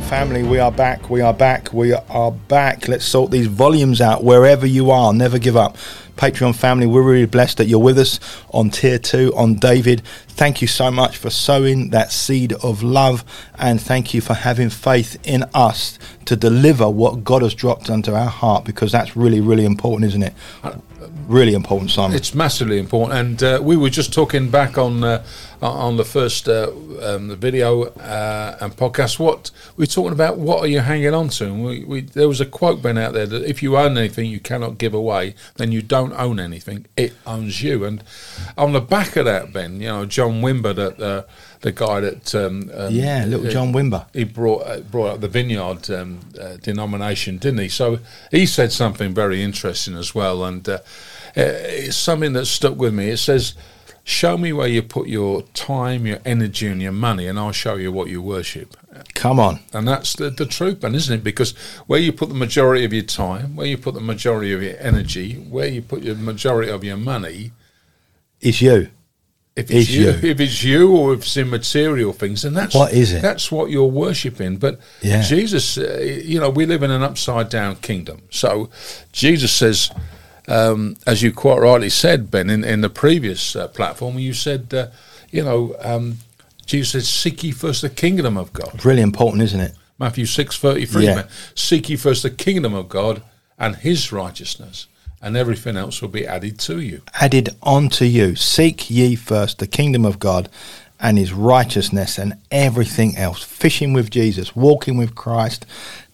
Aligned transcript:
Patreon 0.00 0.08
family, 0.08 0.42
we 0.42 0.58
are 0.58 0.72
back, 0.72 1.10
we 1.10 1.20
are 1.20 1.34
back, 1.34 1.72
we 1.74 1.92
are 1.92 2.32
back. 2.32 2.88
Let's 2.88 3.04
sort 3.04 3.30
these 3.30 3.46
volumes 3.46 4.00
out 4.00 4.24
wherever 4.24 4.66
you 4.66 4.90
are. 4.90 5.12
Never 5.12 5.38
give 5.38 5.56
up. 5.56 5.76
Patreon 6.16 6.54
family, 6.54 6.86
we're 6.86 7.02
really 7.02 7.26
blessed 7.26 7.58
that 7.58 7.66
you're 7.66 7.78
with 7.80 7.98
us 7.98 8.18
on 8.50 8.70
tier 8.70 8.98
two, 8.98 9.32
on 9.36 9.54
David. 9.54 10.02
Thank 10.28 10.62
you 10.62 10.68
so 10.68 10.90
much 10.90 11.18
for 11.18 11.28
sowing 11.28 11.90
that 11.90 12.12
seed 12.12 12.54
of 12.54 12.82
love, 12.82 13.24
and 13.58 13.80
thank 13.80 14.14
you 14.14 14.20
for 14.20 14.34
having 14.34 14.70
faith 14.70 15.18
in 15.22 15.44
us 15.54 15.98
to 16.24 16.34
deliver 16.34 16.88
what 16.88 17.22
God 17.22 17.42
has 17.42 17.54
dropped 17.54 17.90
onto 17.90 18.14
our 18.14 18.28
heart 18.28 18.64
because 18.64 18.92
that's 18.92 19.16
really, 19.16 19.40
really 19.40 19.64
important, 19.64 20.08
isn't 20.08 20.22
it? 20.22 20.34
Really 21.26 21.54
important, 21.54 21.90
Simon. 21.90 22.16
It's 22.16 22.34
massively 22.34 22.78
important, 22.78 23.18
and 23.18 23.42
uh, 23.42 23.60
we 23.62 23.76
were 23.76 23.90
just 23.90 24.12
talking 24.12 24.48
back 24.50 24.78
on 24.78 25.04
uh, 25.04 25.24
on 25.62 25.96
the 25.96 26.04
first 26.04 26.48
uh, 26.48 26.70
um, 27.02 27.28
the 27.28 27.36
video 27.36 27.82
uh, 27.82 28.56
and 28.60 28.74
podcast. 28.76 29.18
What 29.18 29.50
we're 29.76 29.86
talking 29.86 30.12
about? 30.12 30.38
What 30.38 30.60
are 30.60 30.66
you 30.66 30.80
hanging 30.80 31.14
on 31.14 31.28
to? 31.30 31.44
And 31.44 31.64
we, 31.64 31.84
we, 31.84 32.00
there 32.00 32.28
was 32.28 32.40
a 32.40 32.46
quote 32.46 32.82
Ben 32.82 32.96
out 32.96 33.12
there 33.12 33.26
that 33.26 33.44
if 33.44 33.62
you 33.62 33.76
own 33.76 33.98
anything 33.98 34.26
you 34.26 34.40
cannot 34.40 34.78
give 34.78 34.94
away, 34.94 35.34
then 35.56 35.70
you 35.72 35.82
don't 35.82 36.12
own 36.14 36.40
anything. 36.40 36.86
It 36.96 37.12
owns 37.26 37.62
you. 37.62 37.84
And 37.84 38.02
on 38.56 38.72
the 38.72 38.80
back 38.80 39.16
of 39.16 39.26
that, 39.26 39.52
Ben, 39.52 39.80
you 39.80 39.88
know, 39.88 40.06
John 40.06 40.40
Wimber, 40.40 40.74
that 40.74 41.00
uh, 41.00 41.24
the 41.60 41.72
guy 41.72 42.00
that 42.00 42.34
um, 42.34 42.70
um, 42.74 42.94
yeah, 42.94 43.24
little 43.26 43.50
John 43.50 43.72
Wimber, 43.72 44.06
he 44.14 44.24
brought 44.24 44.66
uh, 44.66 44.80
brought 44.80 45.14
up 45.14 45.20
the 45.20 45.28
vineyard 45.28 45.90
um, 45.90 46.20
denomination, 46.62 47.36
didn't 47.36 47.60
he? 47.60 47.68
So 47.68 47.98
he 48.30 48.46
said 48.46 48.72
something 48.72 49.12
very 49.12 49.42
interesting 49.42 49.94
as 49.94 50.14
well, 50.14 50.42
and 50.44 50.66
it's 51.36 51.96
something 51.96 52.32
that 52.32 52.46
stuck 52.46 52.76
with 52.76 52.94
me. 52.94 53.10
It 53.10 53.18
says, 53.18 53.54
Show 54.10 54.36
me 54.36 54.52
where 54.52 54.66
you 54.66 54.82
put 54.82 55.06
your 55.06 55.42
time, 55.54 56.04
your 56.04 56.18
energy, 56.24 56.66
and 56.66 56.82
your 56.82 56.90
money, 56.90 57.28
and 57.28 57.38
I'll 57.38 57.52
show 57.52 57.76
you 57.76 57.92
what 57.92 58.08
you 58.08 58.20
worship. 58.20 58.76
Come 59.14 59.38
on. 59.38 59.60
And 59.72 59.86
that's 59.86 60.14
the, 60.14 60.30
the 60.30 60.46
truth, 60.46 60.82
man, 60.82 60.96
isn't 60.96 61.20
it? 61.20 61.22
Because 61.22 61.52
where 61.86 62.00
you 62.00 62.12
put 62.12 62.28
the 62.28 62.34
majority 62.34 62.84
of 62.84 62.92
your 62.92 63.04
time, 63.04 63.54
where 63.54 63.68
you 63.68 63.78
put 63.78 63.94
the 63.94 64.00
majority 64.00 64.52
of 64.52 64.64
your 64.64 64.74
energy, 64.80 65.34
where 65.34 65.68
you 65.68 65.80
put 65.80 66.02
your 66.02 66.16
majority 66.16 66.72
of 66.72 66.82
your 66.82 66.96
money, 66.96 67.52
is 68.40 68.60
you. 68.60 68.90
If 69.54 69.70
it's 69.70 69.88
you, 69.88 70.06
you, 70.06 70.30
if 70.30 70.40
it's 70.40 70.64
you, 70.64 70.96
or 70.96 71.14
if 71.14 71.20
it's 71.20 71.36
in 71.36 71.48
material 71.48 72.12
things, 72.12 72.44
and 72.44 72.56
that's 72.56 72.74
what 72.74 72.92
is 72.92 73.12
it? 73.12 73.22
That's 73.22 73.52
what 73.52 73.70
you're 73.70 73.84
worshiping. 73.84 74.56
But 74.56 74.80
yeah. 75.02 75.22
Jesus, 75.22 75.78
uh, 75.78 76.00
you 76.00 76.40
know, 76.40 76.50
we 76.50 76.66
live 76.66 76.82
in 76.82 76.90
an 76.90 77.04
upside 77.04 77.48
down 77.48 77.76
kingdom. 77.76 78.22
So 78.30 78.70
Jesus 79.12 79.52
says, 79.52 79.92
um, 80.50 80.96
as 81.06 81.22
you 81.22 81.32
quite 81.32 81.58
rightly 81.58 81.90
said, 81.90 82.30
Ben, 82.30 82.50
in, 82.50 82.64
in 82.64 82.80
the 82.80 82.90
previous 82.90 83.54
uh, 83.54 83.68
platform, 83.68 84.18
you 84.18 84.34
said, 84.34 84.74
uh, 84.74 84.88
you 85.30 85.44
know, 85.44 85.76
um, 85.80 86.18
Jesus 86.66 86.90
said, 86.90 87.02
"Seek 87.04 87.44
ye 87.44 87.52
first 87.52 87.82
the 87.82 87.90
kingdom 87.90 88.36
of 88.36 88.52
God." 88.52 88.84
Really 88.84 89.02
important, 89.02 89.42
isn't 89.42 89.60
it? 89.60 89.74
Matthew 89.98 90.26
six 90.26 90.58
thirty 90.58 90.86
three. 90.86 91.06
Yeah. 91.06 91.28
Seek 91.54 91.88
ye 91.88 91.96
first 91.96 92.22
the 92.22 92.30
kingdom 92.30 92.74
of 92.74 92.88
God 92.88 93.22
and 93.58 93.76
His 93.76 94.12
righteousness, 94.12 94.86
and 95.20 95.36
everything 95.36 95.76
else 95.76 96.00
will 96.00 96.08
be 96.08 96.26
added 96.26 96.58
to 96.60 96.80
you. 96.80 97.02
Added 97.20 97.50
unto 97.62 98.04
you. 98.04 98.36
Seek 98.36 98.90
ye 98.90 99.14
first 99.16 99.58
the 99.58 99.66
kingdom 99.66 100.04
of 100.04 100.18
God 100.18 100.48
and 100.98 101.18
His 101.18 101.32
righteousness, 101.32 102.18
and 102.18 102.34
everything 102.50 103.16
else. 103.16 103.42
Fishing 103.42 103.92
with 103.92 104.10
Jesus, 104.10 104.54
walking 104.54 104.98
with 104.98 105.14
Christ, 105.14 105.64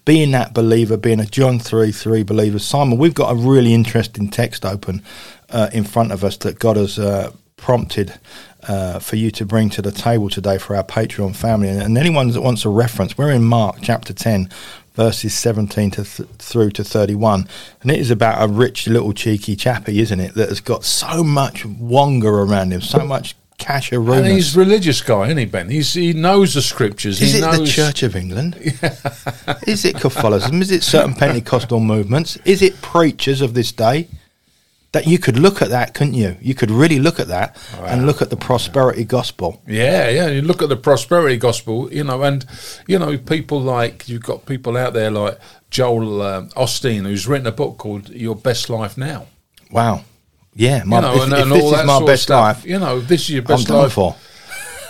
being 0.07 0.31
that 0.31 0.55
believer, 0.55 0.97
being 0.97 1.21
a 1.21 1.27
John 1.27 1.59
3 1.59 1.93
3 1.93 2.22
believer. 2.22 2.59
Simon, 2.59 2.97
we've 2.97 3.12
got 3.12 3.33
a 3.33 3.34
really 3.34 3.75
interesting 3.75 4.31
text 4.31 4.65
open 4.65 5.03
uh, 5.50 5.69
in 5.75 5.84
front 5.84 6.12
of 6.12 6.25
us 6.25 6.39
that 6.39 6.59
God 6.59 6.78
has 6.78 6.99
uh, 6.99 7.33
prompted 7.56 8.15
uh, 8.69 8.99
for 9.00 9.16
you 9.16 9.31
to 9.33 9.45
bring 9.45 9.69
to 9.71 9.83
the 9.83 9.93
table 9.93 10.31
today 10.31 10.59
for 10.59 10.77
our 10.77 10.84
Patreon 10.84 11.37
family. 11.37 11.69
And, 11.69 11.83
and, 11.83 11.99
anyone 11.99 12.31
that 12.31 12.41
wants 12.41 12.65
a 12.65 12.69
reference, 12.69 13.19
we're 13.19 13.33
in 13.33 13.45
Mark 13.45 13.78
chapter 13.83 14.12
10, 14.12 14.49
verses 14.95 15.34
17 15.34 15.91
to 15.93 16.05
th- 16.05 16.28
through 16.39 16.71
to 16.71 16.84
31. 16.84 17.49
And 17.83 17.91
it 17.91 17.99
is 17.99 18.11
about 18.11 18.43
a 18.43 18.53
rich 18.53 18.87
little 18.87 19.12
cheeky 19.12 19.56
chappy, 19.56 19.99
isn't 20.00 20.21
it, 20.21 20.34
that 20.34 20.49
has 20.49 20.61
got 20.61 20.84
so 20.84 21.25
much 21.25 21.65
wonga 21.66 22.28
around 22.28 22.72
him, 22.72 22.81
so 22.81 23.05
much 23.05 23.34
cash 23.59 23.93
a 23.93 24.00
And 24.00 24.27
he's 24.27 24.56
a 24.56 24.59
religious 24.59 25.00
guy, 25.00 25.27
isn't 25.27 25.39
he, 25.39 25.44
Ben? 25.47 25.69
He's, 25.69 25.94
he 25.94 26.12
knows 26.12 26.55
the 26.55 26.62
scriptures. 26.62 27.21
Is 27.21 27.33
he 27.33 27.39
it 27.39 27.43
knows... 27.43 27.61
the 27.61 27.67
Church 27.67 28.03
of 28.03 28.17
England? 28.17 28.56
is 29.67 29.84
it 29.84 29.97
Catholicism? 29.97 30.61
Is 30.62 30.71
it 30.71 30.83
certain 30.83 31.15
Pentecostal 31.15 31.81
movements? 31.81 32.37
Is 32.45 32.62
it 32.62 32.81
preachers 32.83 33.41
of 33.41 33.55
this 33.55 33.72
day? 33.72 34.09
That 34.93 35.06
you 35.06 35.19
could 35.19 35.39
look 35.39 35.61
at 35.61 35.69
that, 35.71 35.93
couldn't 35.93 36.15
you? 36.15 36.39
You 36.41 36.55
could 36.55 36.71
really 36.71 36.99
look 36.99 37.21
at 37.21 37.28
that 37.28 37.59
wow. 37.77 37.84
and 37.84 38.06
look 38.06 38.22
at 38.22 38.31
the 38.31 38.37
prosperity 38.37 39.05
gospel. 39.05 39.61
Yeah, 39.66 40.09
yeah. 40.09 40.28
You 40.28 40.41
look 40.41 40.62
at 40.62 40.71
the 40.71 40.77
prosperity 40.77 41.37
gospel, 41.37 41.93
you 41.93 42.03
know, 42.03 42.22
and 42.22 42.47
you 42.87 42.99
know 42.99 43.19
people 43.19 43.61
like 43.61 44.09
you've 44.09 44.22
got 44.22 44.47
people 44.47 44.75
out 44.75 44.95
there 44.95 45.11
like 45.11 45.39
Joel 45.69 46.22
uh, 46.22 46.43
Osteen, 46.56 47.03
who's 47.03 47.27
written 47.27 47.47
a 47.47 47.53
book 47.53 47.77
called 47.77 48.09
Your 48.09 48.34
Best 48.37 48.71
Life 48.71 48.97
Now. 48.97 49.27
Wow. 49.71 50.05
Yeah, 50.56 50.84
my, 50.84 50.97
you 50.97 51.03
know, 51.03 51.15
if, 51.15 51.22
and, 51.25 51.33
if 51.34 51.43
and 51.43 51.53
this 51.53 51.65
is 51.65 51.87
my 51.87 52.05
best 52.06 52.31
life, 52.31 52.65
you 52.65 52.78
know, 52.78 52.99
this 53.00 53.21
is 53.22 53.31
your 53.31 53.43
best 53.43 53.71
I'm 53.71 53.77
life. 53.77 53.93
For. 53.93 54.17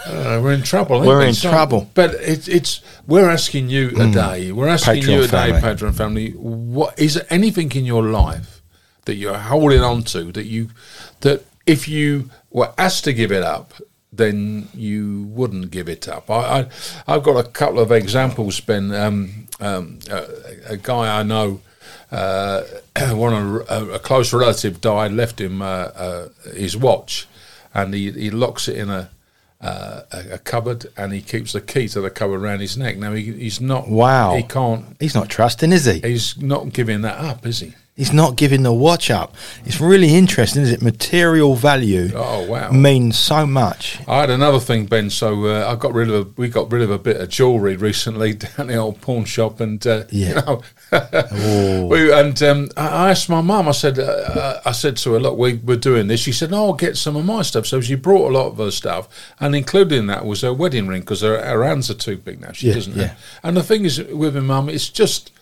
Uh, 0.07 0.41
we're 0.41 0.53
in 0.53 0.63
trouble. 0.63 1.01
We're 1.01 1.27
in 1.27 1.35
so, 1.35 1.51
trouble. 1.51 1.91
But 1.93 2.15
it, 2.15 2.49
it's 2.49 2.81
we're 3.09 3.29
asking 3.29 3.69
you 3.69 3.89
mm. 3.89 4.09
a 4.09 4.13
day. 4.15 4.53
We're 4.53 4.69
asking 4.69 5.03
Patreon 5.03 5.09
you 5.09 5.23
a 5.25 5.27
day, 5.27 5.51
Patreon 5.61 5.97
family. 5.97 6.31
What 6.31 6.97
is 6.97 7.15
there 7.15 7.27
anything 7.31 7.73
in 7.73 7.85
your 7.85 8.05
life 8.05 8.63
that 9.07 9.17
you're 9.17 9.37
holding 9.37 9.81
on 9.81 10.05
to 10.05 10.31
that 10.31 10.47
you 10.47 10.71
that 11.21 11.45
if 11.67 11.89
you 11.89 12.31
were 12.51 12.73
asked 12.79 13.03
to 13.05 13.13
give 13.13 13.33
it 13.33 13.43
up, 13.43 13.75
then 14.13 14.69
you 14.73 15.25
wouldn't 15.31 15.73
give 15.73 15.89
it 15.89 16.07
up. 16.09 16.31
I, 16.31 16.69
I 17.09 17.15
have 17.15 17.25
got 17.25 17.45
a 17.45 17.49
couple 17.49 17.81
of 17.81 17.91
examples. 17.91 18.61
Ben, 18.61 18.95
um, 18.95 19.49
um, 19.59 19.99
a, 20.09 20.27
a 20.69 20.77
guy 20.77 21.19
I 21.19 21.25
know 21.25 21.61
uh, 22.11 22.63
one 23.13 23.33
a, 23.69 23.85
a, 23.95 23.99
close 23.99 24.33
relative 24.33 24.81
died, 24.81 25.13
left 25.13 25.41
him 25.41 25.63
uh, 25.63 25.65
uh, 25.65 26.29
his 26.55 26.77
watch, 26.77 27.27
and 27.75 27.95
he, 27.95 28.11
he 28.13 28.31
locks 28.31 28.69
it 28.69 28.77
in 28.77 28.91
a, 28.91 29.11
uh, 29.61 30.03
a 30.13 30.39
cupboard, 30.39 30.87
and 30.97 31.13
he 31.13 31.21
keeps 31.21 31.53
the 31.53 31.61
key 31.61 31.89
to 31.89 32.01
the 32.01 32.11
cupboard 32.11 32.43
around 32.43 32.61
his 32.61 32.77
neck. 32.77 32.97
Now 32.97 33.13
he, 33.13 33.33
he's 33.33 33.61
not. 33.61 33.89
Wow. 33.89 34.37
He 34.37 34.43
can't. 34.43 34.97
He's 35.01 35.15
not 35.15 35.29
trusting, 35.29 35.73
is 35.73 35.85
he? 35.87 36.01
He's 36.01 36.41
not 36.41 36.73
giving 36.73 37.03
that 37.03 37.19
up, 37.19 37.47
is 37.47 37.61
he? 37.61 37.75
He's 37.97 38.13
not 38.13 38.37
giving 38.37 38.63
the 38.63 38.75
watch 38.75 39.11
up. 39.11 39.35
It's 39.65 39.81
really 39.81 40.15
interesting, 40.15 40.61
is 40.61 40.71
it? 40.71 40.83
Material 40.83 41.55
value. 41.55 42.11
Oh 42.15 42.45
wow, 42.45 42.71
means 42.71 43.19
so 43.19 43.47
much. 43.47 43.99
I 44.07 44.21
had 44.21 44.29
another 44.29 44.61
thing, 44.61 44.85
Ben. 44.85 45.09
So 45.09 45.47
uh, 45.47 45.73
I 45.73 45.77
got 45.77 45.95
rid 45.95 46.11
of 46.11 46.15
a, 46.15 46.31
we 46.37 46.51
got 46.51 46.71
rid 46.71 46.83
of 46.83 46.91
a 46.91 46.99
bit 46.99 47.17
of 47.19 47.31
jewellery 47.31 47.77
recently 47.77 48.35
down 48.35 48.67
the 48.67 48.77
old 48.77 49.01
pawn 49.01 49.25
shop, 49.25 49.61
and 49.61 49.85
uh, 49.87 50.05
yeah. 50.11 50.29
you 50.29 50.35
know, 50.35 50.63
we, 50.93 52.13
and 52.13 52.41
um, 52.45 52.69
I 52.77 53.11
asked 53.11 53.29
my 53.29 53.41
mum. 53.41 53.69
I 53.69 53.73
said, 53.73 53.99
uh, 53.99 54.61
I 54.65 54.71
said 54.71 54.97
to 54.99 55.15
her, 55.15 55.21
"Look, 55.21 55.37
we, 55.37 55.55
we're 55.55 55.77
doing 55.77 56.07
this." 56.07 56.21
She 56.21 56.31
said, 56.31 56.53
"Oh, 56.53 56.67
I'll 56.67 56.73
get 56.75 56.97
some 56.97 57.17
of 57.17 57.25
my 57.25 57.43
stuff." 57.43 57.67
So 57.67 57.81
she 57.81 57.97
brought 57.97 58.31
a 58.31 58.33
lot 58.33 58.47
of 58.47 58.59
her 58.59 58.71
stuff, 58.71 59.09
and 59.41 59.57
included 59.57 59.99
in 59.99 60.07
that 60.07 60.25
was 60.25 60.43
her 60.43 60.55
wedding 60.55 60.87
ring 60.87 61.01
because 61.01 61.23
her, 61.23 61.45
her, 61.45 61.65
hands 61.65 61.91
are 61.91 61.95
too 61.95 62.17
big 62.17 62.41
now. 62.41 62.53
She 62.53 62.69
yeah, 62.69 62.75
doesn't. 62.75 62.97
Yeah. 62.97 63.15
And 63.43 63.57
the 63.57 63.65
thing 63.65 63.85
is, 63.85 63.99
with 63.99 64.37
my 64.37 64.43
mum, 64.43 64.69
it's 64.69 64.89
just, 64.89 65.33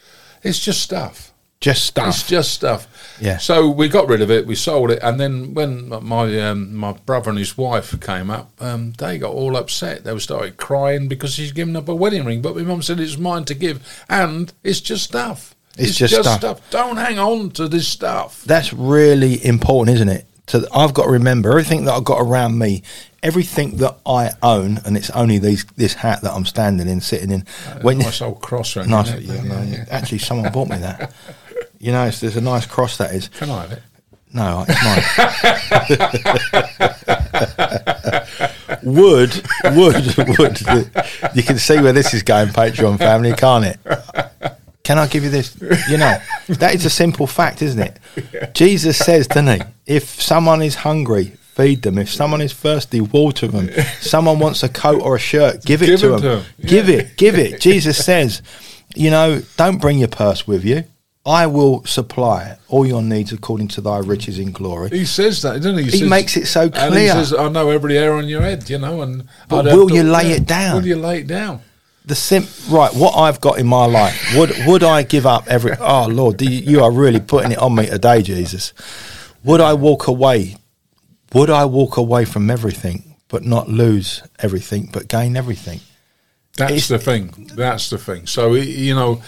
it's 0.43 0.65
just 0.65 0.81
stuff 0.81 1.34
just 1.65 1.87
stuff. 1.87 2.09
It's 2.09 2.29
just 2.29 2.53
stuff. 2.53 3.19
Yeah. 3.21 3.39
So 3.39 3.71
we 3.71 3.89
got 3.89 4.07
rid 4.07 4.21
of 4.21 4.31
it. 4.31 4.47
We 4.47 4.55
sold 4.55 4.91
it, 4.91 4.99
and 5.03 5.19
then 5.19 5.55
when 5.55 5.89
my 5.89 6.41
um, 6.41 6.75
my 6.75 6.93
brother 6.93 7.31
and 7.31 7.39
his 7.39 7.57
wife 7.57 7.99
came 8.01 8.29
up, 8.31 8.51
um, 8.61 8.93
they 8.93 9.17
got 9.17 9.33
all 9.33 9.57
upset. 9.57 10.05
They 10.05 10.13
were 10.13 10.21
started 10.21 10.59
crying 10.59 11.09
because 11.09 11.33
she's 11.33 11.53
given 11.53 11.75
up 11.75 11.89
a 11.89 11.95
wedding 11.95 12.27
ring. 12.27 12.43
But 12.43 12.55
my 12.55 12.63
mum 12.63 12.83
said 12.83 13.01
it's 13.01 13.17
mine 13.17 13.47
to 13.47 13.55
give, 13.55 14.05
and 14.11 14.53
it's 14.63 14.81
just 14.81 15.05
stuff. 15.05 15.55
It's, 15.79 15.89
it's 15.91 15.99
just, 15.99 16.15
just 16.15 16.29
stuff. 16.29 16.59
stuff. 16.59 16.71
Don't 16.71 16.99
hang 16.99 17.19
on 17.19 17.51
to 17.53 17.67
this 17.67 17.89
stuff. 17.89 18.45
That's 18.45 18.73
really 18.75 19.45
important, 19.45 19.95
isn't 19.97 20.09
it? 20.09 20.27
To 20.49 20.69
I've 20.75 20.93
got 20.93 21.05
to 21.05 21.11
remember 21.13 21.49
everything 21.51 21.87
that 21.87 21.95
I've 21.95 22.05
got 22.05 22.21
around 22.21 22.59
me 22.59 22.83
everything 23.23 23.79
that 23.79 23.97
I 24.05 24.33
own, 24.43 24.79
and 24.85 24.99
it's 24.99 25.09
only 25.11 25.39
these 25.39 25.65
this 25.77 25.95
hat 25.95 26.21
that 26.23 26.33
I'm 26.33 26.45
standing 26.45 26.89
in, 26.89 27.01
sitting 27.01 27.31
in. 27.31 27.47
Uh, 27.67 27.81
when 27.81 27.99
nice 27.99 28.21
old 28.21 28.43
cross, 28.43 28.77
right? 28.77 28.87
Nice, 28.87 29.19
yeah, 29.19 29.43
yeah, 29.43 29.65
yeah. 29.65 29.85
Actually, 29.91 30.19
someone 30.19 30.53
bought 30.53 30.69
me 30.69 30.77
that. 30.77 31.13
You 31.85 31.93
know, 31.93 32.09
there's 32.09 32.37
a 32.39 32.41
nice 32.41 32.65
cross 32.65 32.97
that 32.97 33.15
is. 33.15 33.29
Can 33.29 33.51
I 33.51 33.61
have 33.61 33.73
it? 33.73 33.83
No, 34.33 34.65
it's 34.67 34.83
mine. 38.81 38.81
wood, 38.95 39.47
wood, 39.77 40.39
wood. 40.39 40.91
You 41.35 41.43
can 41.43 41.59
see 41.59 41.79
where 41.83 41.93
this 41.93 42.15
is 42.15 42.23
going, 42.23 42.49
Patreon 42.49 42.97
family, 42.97 43.35
can't 43.35 43.67
it? 43.67 43.79
Can 44.83 44.99
I 44.99 45.09
give 45.09 45.25
you 45.25 45.29
this? 45.29 45.55
You 45.91 45.99
know, 45.99 46.17
that 46.49 46.75
is 46.75 46.87
a 46.87 46.91
simple 46.91 47.27
fact, 47.27 47.61
isn't 47.61 47.79
it? 47.79 47.99
Yeah. 48.33 48.51
Jesus 48.53 48.97
says, 48.97 49.27
doesn't 49.27 49.61
he? 49.61 49.67
If 49.85 50.23
someone 50.23 50.63
is 50.63 50.77
hungry, 50.77 51.35
feed 51.53 51.83
them. 51.83 51.99
If 51.99 52.11
someone 52.11 52.41
is 52.41 52.55
thirsty, 52.55 53.03
water 53.03 53.47
them. 53.47 53.69
Someone 54.01 54.39
wants 54.39 54.63
a 54.63 54.71
coat 54.71 55.03
or 55.03 55.17
a 55.17 55.21
shirt, 55.21 55.63
give 55.67 55.83
it 55.83 55.89
give 55.89 56.01
to 56.01 56.09
them. 56.09 56.21
To 56.23 56.29
them. 56.29 56.45
Yeah. 56.57 56.67
Give 56.67 56.89
it, 56.89 57.17
give 57.19 57.39
it. 57.39 57.61
Jesus 57.61 58.03
says, 58.03 58.41
you 58.97 59.11
know, 59.11 59.43
don't 59.59 59.83
bring 59.83 59.99
your 59.99 60.09
purse 60.09 60.47
with 60.47 60.65
you. 60.65 60.85
I 61.27 61.47
will 61.47 61.85
supply 61.87 62.59
all 62.69 62.85
your 62.85 63.03
needs 63.03 63.33
according 63.33 63.69
to 63.69 63.81
thy 63.81 63.99
riches 63.99 64.39
in 64.39 64.53
glory. 64.53 64.91
He 64.91 65.07
says 65.07 65.41
that, 65.43 65.55
doesn't 65.55 65.79
he? 65.79 65.85
He, 65.85 65.91
he 65.91 65.99
says, 66.01 66.11
makes 66.11 66.37
it 66.37 66.47
so 66.47 66.69
clear. 66.69 66.85
And 66.85 66.95
he 66.95 67.09
says, 67.09 67.33
I 67.33 67.49
know 67.49 67.71
every 67.71 67.95
hair 67.95 68.13
on 68.15 68.29
your 68.29 68.43
head, 68.43 68.69
you 68.69 68.79
know. 68.79 69.01
And 69.01 69.27
but 69.49 69.65
will 69.65 69.91
you 69.91 70.03
lay 70.03 70.33
it 70.33 70.47
down? 70.47 70.77
Will 70.77 70.87
you 70.87 70.97
lay 70.97 71.21
it 71.21 71.27
down? 71.27 71.63
the 72.05 72.15
sim 72.15 72.47
right 72.69 72.93
what 72.95 73.17
I've 73.17 73.41
got 73.41 73.59
in 73.59 73.67
my 73.67 73.87
life 73.87 74.35
would 74.37 74.53
would 74.67 74.85
I 74.85 75.03
give 75.03 75.27
up 75.27 75.47
every 75.49 75.73
oh 75.81 76.07
Lord 76.07 76.41
you, 76.43 76.51
you 76.51 76.85
are 76.85 76.93
really 76.93 77.21
putting 77.21 77.53
it 77.53 77.59
on 77.59 77.75
me 77.75 77.87
today 77.87 78.23
Jesus 78.23 78.75
would 79.43 79.61
I 79.61 79.73
walk 79.73 80.07
away 80.07 80.57
would 81.33 81.51
I 81.51 81.65
walk 81.65 81.97
away 81.97 82.25
from 82.25 82.51
everything 82.51 83.17
but 83.29 83.45
not 83.45 83.69
lose 83.69 84.23
everything 84.39 84.91
but 84.93 85.09
gain 85.09 85.37
everything 85.37 85.81
that's 86.57 86.73
it's, 86.73 86.89
the 86.89 86.99
thing 86.99 87.51
that's 87.55 87.89
the 87.89 87.99
thing 87.99 88.27
so 88.27 88.55
you 88.55 88.95
know 88.95 89.23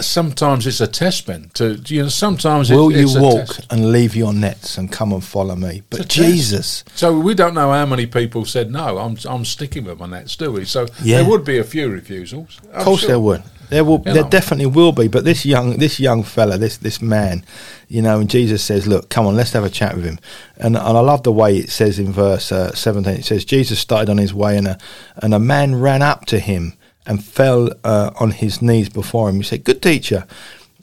sometimes 0.00 0.66
it's 0.66 0.80
a 0.80 0.86
test 0.86 1.28
man 1.28 1.50
to 1.54 1.74
you 1.86 2.02
know 2.02 2.08
sometimes 2.08 2.70
will 2.70 2.90
it, 2.90 3.00
you 3.00 3.20
walk 3.20 3.48
and 3.70 3.92
leave 3.92 4.14
your 4.16 4.32
nets 4.32 4.78
and 4.78 4.90
come 4.90 5.12
and 5.12 5.24
follow 5.24 5.54
me 5.54 5.82
but 5.90 6.08
jesus 6.08 6.82
test. 6.82 6.98
so 6.98 7.18
we 7.18 7.34
don't 7.34 7.54
know 7.54 7.70
how 7.72 7.84
many 7.84 8.06
people 8.06 8.44
said 8.44 8.70
no 8.70 8.98
i'm 8.98 9.16
i'm 9.26 9.44
sticking 9.44 9.84
with 9.84 9.98
my 9.98 10.06
nets 10.06 10.36
do 10.36 10.50
we 10.52 10.64
so 10.64 10.86
yeah. 11.02 11.18
there 11.18 11.28
would 11.28 11.44
be 11.44 11.58
a 11.58 11.64
few 11.64 11.88
refusals 11.88 12.60
I'm 12.72 12.80
of 12.80 12.84
course 12.84 13.00
sure. 13.00 13.08
there 13.08 13.20
would 13.20 13.42
there 13.72 13.84
will 13.84 13.98
you 13.98 14.12
there 14.12 14.22
know. 14.22 14.28
definitely 14.28 14.66
will 14.66 14.92
be 14.92 15.08
but 15.08 15.24
this 15.24 15.46
young 15.46 15.78
this 15.78 15.98
young 15.98 16.22
fella 16.22 16.58
this 16.58 16.76
this 16.76 17.00
man 17.00 17.44
you 17.88 18.02
know 18.02 18.20
and 18.20 18.28
jesus 18.28 18.62
says 18.62 18.86
look 18.86 19.08
come 19.08 19.26
on 19.26 19.34
let's 19.34 19.52
have 19.52 19.64
a 19.64 19.70
chat 19.70 19.96
with 19.96 20.04
him 20.04 20.18
and, 20.56 20.76
and 20.76 20.98
i 20.98 21.00
love 21.00 21.22
the 21.22 21.32
way 21.32 21.56
it 21.56 21.70
says 21.70 21.98
in 21.98 22.12
verse 22.12 22.52
uh, 22.52 22.72
17 22.74 23.14
it 23.14 23.24
says 23.24 23.44
jesus 23.44 23.78
started 23.78 24.10
on 24.10 24.18
his 24.18 24.34
way 24.34 24.56
and 24.56 24.68
a 24.68 24.78
and 25.16 25.32
a 25.32 25.38
man 25.38 25.74
ran 25.74 26.02
up 26.02 26.26
to 26.26 26.38
him 26.38 26.74
and 27.06 27.24
fell 27.24 27.70
uh, 27.84 28.10
on 28.18 28.30
his 28.30 28.62
knees 28.62 28.88
before 28.88 29.28
him. 29.28 29.36
He 29.36 29.42
said, 29.42 29.64
Good 29.64 29.82
teacher. 29.82 30.26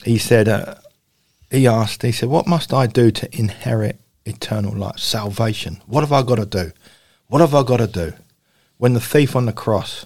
He 0.04 0.18
said, 0.18 0.48
uh, 0.48 0.76
He 1.52 1.68
asked, 1.68 2.02
He 2.02 2.12
said, 2.12 2.30
What 2.30 2.48
must 2.48 2.74
I 2.74 2.88
do 2.88 3.12
to 3.12 3.38
inherit 3.38 4.00
eternal 4.26 4.76
life, 4.76 5.00
salvation? 5.00 5.82
What 5.86 6.02
have 6.02 6.12
I 6.12 6.24
got 6.24 6.36
to 6.36 6.46
do? 6.46 6.72
What 7.28 7.42
have 7.42 7.56
I 7.56 7.64
got 7.64 7.78
to 7.78 7.88
do? 7.88 8.14
When 8.78 8.94
the 8.94 9.02
thief 9.02 9.36
on 9.36 9.46
the 9.46 9.54
cross, 9.54 10.06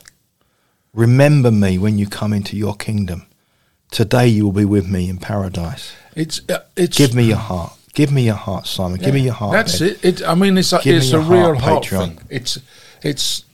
remember 0.93 1.51
me 1.51 1.77
when 1.77 1.97
you 1.97 2.07
come 2.07 2.33
into 2.33 2.57
your 2.57 2.75
kingdom. 2.75 3.27
Today 3.91 4.27
you 4.27 4.45
will 4.45 4.53
be 4.53 4.65
with 4.65 4.89
me 4.89 5.09
in 5.09 5.17
paradise. 5.17 5.93
It's, 6.15 6.41
uh, 6.49 6.59
it's 6.75 6.97
Give 6.97 7.13
me 7.13 7.25
your 7.25 7.37
heart. 7.37 7.73
Give 7.93 8.11
me 8.11 8.25
your 8.25 8.35
heart, 8.35 8.65
Simon. 8.65 8.99
Yeah, 8.99 9.05
Give 9.05 9.13
me 9.13 9.21
your 9.21 9.33
heart. 9.33 9.53
That's 9.53 9.79
it. 9.79 10.03
it. 10.03 10.27
I 10.27 10.33
mean, 10.33 10.57
it's 10.57 10.73
a, 10.73 10.81
it's 10.83 11.11
a 11.11 11.19
real 11.19 11.53
heart, 11.55 11.85
heart 11.85 11.85
thing. 11.85 12.19
It's 12.29 12.57
it's 13.03 13.45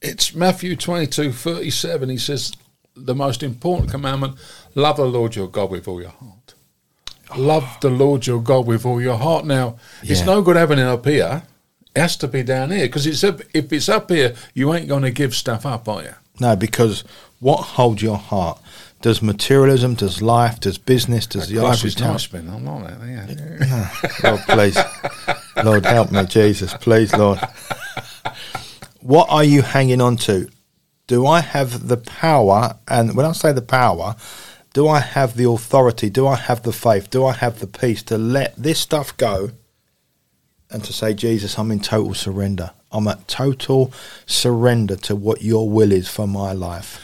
it's 0.00 0.34
Matthew 0.34 0.76
22 0.76 1.32
37. 1.32 2.08
He 2.08 2.16
says, 2.16 2.52
The 2.94 3.14
most 3.14 3.42
important 3.42 3.90
commandment 3.90 4.36
love 4.74 4.96
the 4.96 5.04
Lord 5.04 5.36
your 5.36 5.48
God 5.48 5.70
with 5.70 5.86
all 5.88 6.00
your 6.00 6.10
heart. 6.10 6.54
Love 7.36 7.76
the 7.80 7.90
Lord 7.90 8.26
your 8.26 8.42
God 8.42 8.66
with 8.66 8.84
all 8.84 9.00
your 9.00 9.16
heart. 9.16 9.44
Now, 9.44 9.76
yeah. 10.02 10.12
it's 10.12 10.24
no 10.24 10.42
good 10.42 10.56
having 10.56 10.78
it 10.78 10.86
up 10.86 11.06
here. 11.06 11.42
It 11.94 12.00
has 12.00 12.16
to 12.18 12.28
be 12.28 12.42
down 12.42 12.70
here 12.70 12.86
because 12.86 13.06
it's 13.06 13.22
up, 13.22 13.40
if 13.54 13.72
it's 13.72 13.88
up 13.88 14.10
here, 14.10 14.34
you 14.54 14.72
ain't 14.74 14.88
going 14.88 15.02
to 15.02 15.10
give 15.10 15.34
stuff 15.34 15.66
up, 15.66 15.88
are 15.88 16.02
you? 16.02 16.14
No, 16.40 16.56
because 16.56 17.04
what 17.40 17.58
holds 17.58 18.02
your 18.02 18.16
heart? 18.16 18.60
Does 19.02 19.22
materialism, 19.22 19.94
does 19.94 20.20
life, 20.20 20.60
does 20.60 20.76
business, 20.76 21.26
does 21.26 21.48
the 21.48 21.60
life 21.60 21.84
is 21.84 21.98
nice, 21.98 22.26
Ben. 22.26 22.48
I'm 22.48 22.64
not 22.64 22.86
that. 22.86 22.98
Yeah. 23.08 24.10
Lord, 24.30 24.40
please, 24.42 24.78
Lord, 25.64 25.86
help 25.86 26.12
me, 26.12 26.24
Jesus, 26.26 26.74
please, 26.74 27.14
Lord 27.14 27.40
what 29.00 29.28
are 29.30 29.44
you 29.44 29.62
hanging 29.62 30.00
on 30.00 30.16
to? 30.18 30.48
Do 31.06 31.26
I 31.26 31.40
have 31.40 31.88
the 31.88 31.96
power? 31.96 32.76
And 32.86 33.16
when 33.16 33.26
I 33.26 33.32
say 33.32 33.52
the 33.52 33.62
power, 33.62 34.16
do 34.72 34.86
I 34.86 35.00
have 35.00 35.36
the 35.36 35.48
authority? 35.48 36.10
Do 36.10 36.26
I 36.26 36.36
have 36.36 36.62
the 36.62 36.72
faith? 36.72 37.10
Do 37.10 37.24
I 37.24 37.32
have 37.32 37.58
the 37.58 37.66
peace 37.66 38.02
to 38.04 38.16
let 38.16 38.54
this 38.56 38.78
stuff 38.78 39.16
go 39.16 39.50
and 40.70 40.84
to 40.84 40.92
say, 40.92 41.14
Jesus, 41.14 41.58
I'm 41.58 41.72
in 41.72 41.80
total 41.80 42.14
surrender. 42.14 42.70
I'm 42.92 43.08
at 43.08 43.26
total 43.26 43.92
surrender 44.26 44.96
to 44.96 45.16
what 45.16 45.42
your 45.42 45.68
will 45.68 45.92
is 45.92 46.08
for 46.08 46.28
my 46.28 46.52
life. 46.52 47.00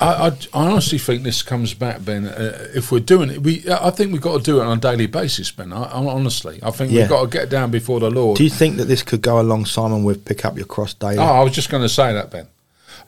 I, 0.00 0.06
I, 0.06 0.26
I, 0.28 0.70
honestly 0.70 0.98
think 0.98 1.22
this 1.22 1.42
comes 1.42 1.74
back, 1.74 2.04
Ben. 2.04 2.26
Uh, 2.26 2.68
if 2.74 2.90
we're 2.90 3.00
doing 3.00 3.30
it, 3.30 3.42
we 3.42 3.64
I 3.70 3.90
think 3.90 4.12
we've 4.12 4.22
got 4.22 4.38
to 4.38 4.42
do 4.42 4.60
it 4.60 4.64
on 4.64 4.78
a 4.78 4.80
daily 4.80 5.06
basis, 5.06 5.50
Ben. 5.50 5.72
I, 5.72 5.84
honestly, 5.84 6.60
I 6.62 6.70
think 6.70 6.92
yeah. 6.92 7.02
we've 7.02 7.10
got 7.10 7.22
to 7.22 7.28
get 7.28 7.50
down 7.50 7.70
before 7.70 8.00
the 8.00 8.10
Lord. 8.10 8.38
Do 8.38 8.44
you 8.44 8.50
think 8.50 8.76
that 8.78 8.86
this 8.86 9.02
could 9.02 9.22
go 9.22 9.40
along, 9.40 9.66
Simon, 9.66 10.04
with 10.04 10.24
pick 10.24 10.44
up 10.44 10.56
your 10.56 10.66
cross 10.66 10.94
daily? 10.94 11.18
Oh, 11.18 11.22
I 11.22 11.42
was 11.42 11.52
just 11.52 11.70
going 11.70 11.82
to 11.82 11.88
say 11.88 12.12
that, 12.12 12.30
Ben. 12.30 12.48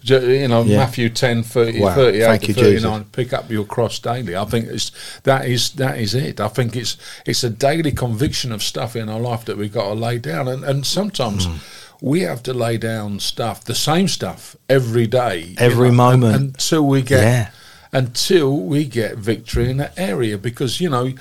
You 0.03 0.49
know, 0.49 0.63
yeah. 0.65 0.79
Matthew 0.79 1.09
10, 1.09 1.45
30, 1.45 1.81
wow. 1.81 1.95
38 1.95 2.25
Thank 2.25 2.43
to 2.43 2.53
39, 2.53 2.75
Jesus. 2.75 3.09
pick 3.13 3.33
up 3.33 3.51
your 3.51 3.65
cross 3.65 3.99
daily. 3.99 4.37
I 4.37 4.45
think 4.45 4.67
it's, 4.67 4.93
that 5.21 5.47
is 5.47 5.73
that 5.73 5.99
is 5.99 6.15
it. 6.15 6.41
I 6.41 6.49
think 6.49 6.77
it's 6.77 6.99
it's 7.25 7.43
a 7.43 7.49
daily 7.49 7.93
conviction 7.93 8.53
of 8.53 8.63
stuff 8.63 8.97
in 8.97 9.09
our 9.09 9.21
life 9.21 9.47
that 9.47 9.57
we've 9.57 9.73
got 9.73 9.85
to 9.89 9.95
lay 9.95 10.19
down. 10.19 10.49
And, 10.49 10.65
and 10.65 10.87
sometimes... 10.87 11.47
Mm 11.47 11.81
we 12.01 12.21
have 12.21 12.43
to 12.45 12.55
lay 12.55 12.77
down 12.77 13.21
stuff, 13.21 13.65
the 13.65 13.75
same 13.75 14.09
stuff 14.09 14.57
every 14.69 15.07
day, 15.07 15.55
every 15.59 15.89
know, 15.89 15.95
moment 15.95 16.37
until 16.37 16.87
we 16.87 17.03
get 17.03 17.23
yeah. 17.23 17.51
until 17.93 18.57
we 18.57 18.85
get 18.85 19.17
victory 19.17 19.71
in 19.71 19.79
that 19.79 19.99
area. 19.99 20.39
Because 20.39 20.81
you 20.81 20.89
know, 20.89 21.13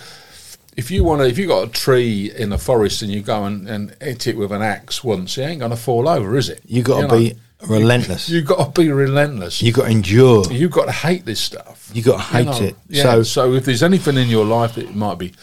if 0.75 0.91
you 0.91 1.03
want 1.03 1.21
to, 1.21 1.27
if 1.27 1.37
you 1.37 1.47
got 1.47 1.67
a 1.67 1.71
tree 1.71 2.31
in 2.35 2.51
a 2.51 2.57
forest 2.57 3.01
and 3.01 3.11
you 3.11 3.21
go 3.21 3.45
and, 3.45 3.67
and 3.67 3.95
hit 4.01 4.27
it 4.27 4.37
with 4.37 4.51
an 4.51 4.61
axe 4.61 5.03
once, 5.03 5.37
it 5.37 5.43
ain't 5.43 5.59
going 5.59 5.71
to 5.71 5.77
fall 5.77 6.09
over, 6.09 6.35
is 6.37 6.49
it? 6.49 6.61
You 6.65 6.83
got 6.83 7.09
to 7.09 7.15
be 7.15 7.35
relentless. 7.67 8.29
You, 8.29 8.41
got 8.41 8.73
to 8.73 8.81
be 8.81 8.89
relentless. 8.91 9.61
You 9.61 9.71
got 9.71 9.85
to 9.85 9.91
endure. 9.91 10.51
You 10.51 10.69
got 10.69 10.85
to 10.85 10.91
hate 10.91 11.25
this 11.25 11.39
stuff. 11.39 11.89
You 11.93 12.01
got 12.01 12.17
to 12.17 12.23
hate 12.23 12.39
you 12.39 12.45
know? 12.45 12.67
it. 12.67 12.75
Yeah. 12.89 13.03
So, 13.03 13.23
so 13.23 13.53
if 13.53 13.65
there's 13.65 13.83
anything 13.83 14.17
in 14.17 14.27
your 14.27 14.45
life 14.45 14.77
it 14.77 14.95
might 14.95 15.17
be 15.17 15.33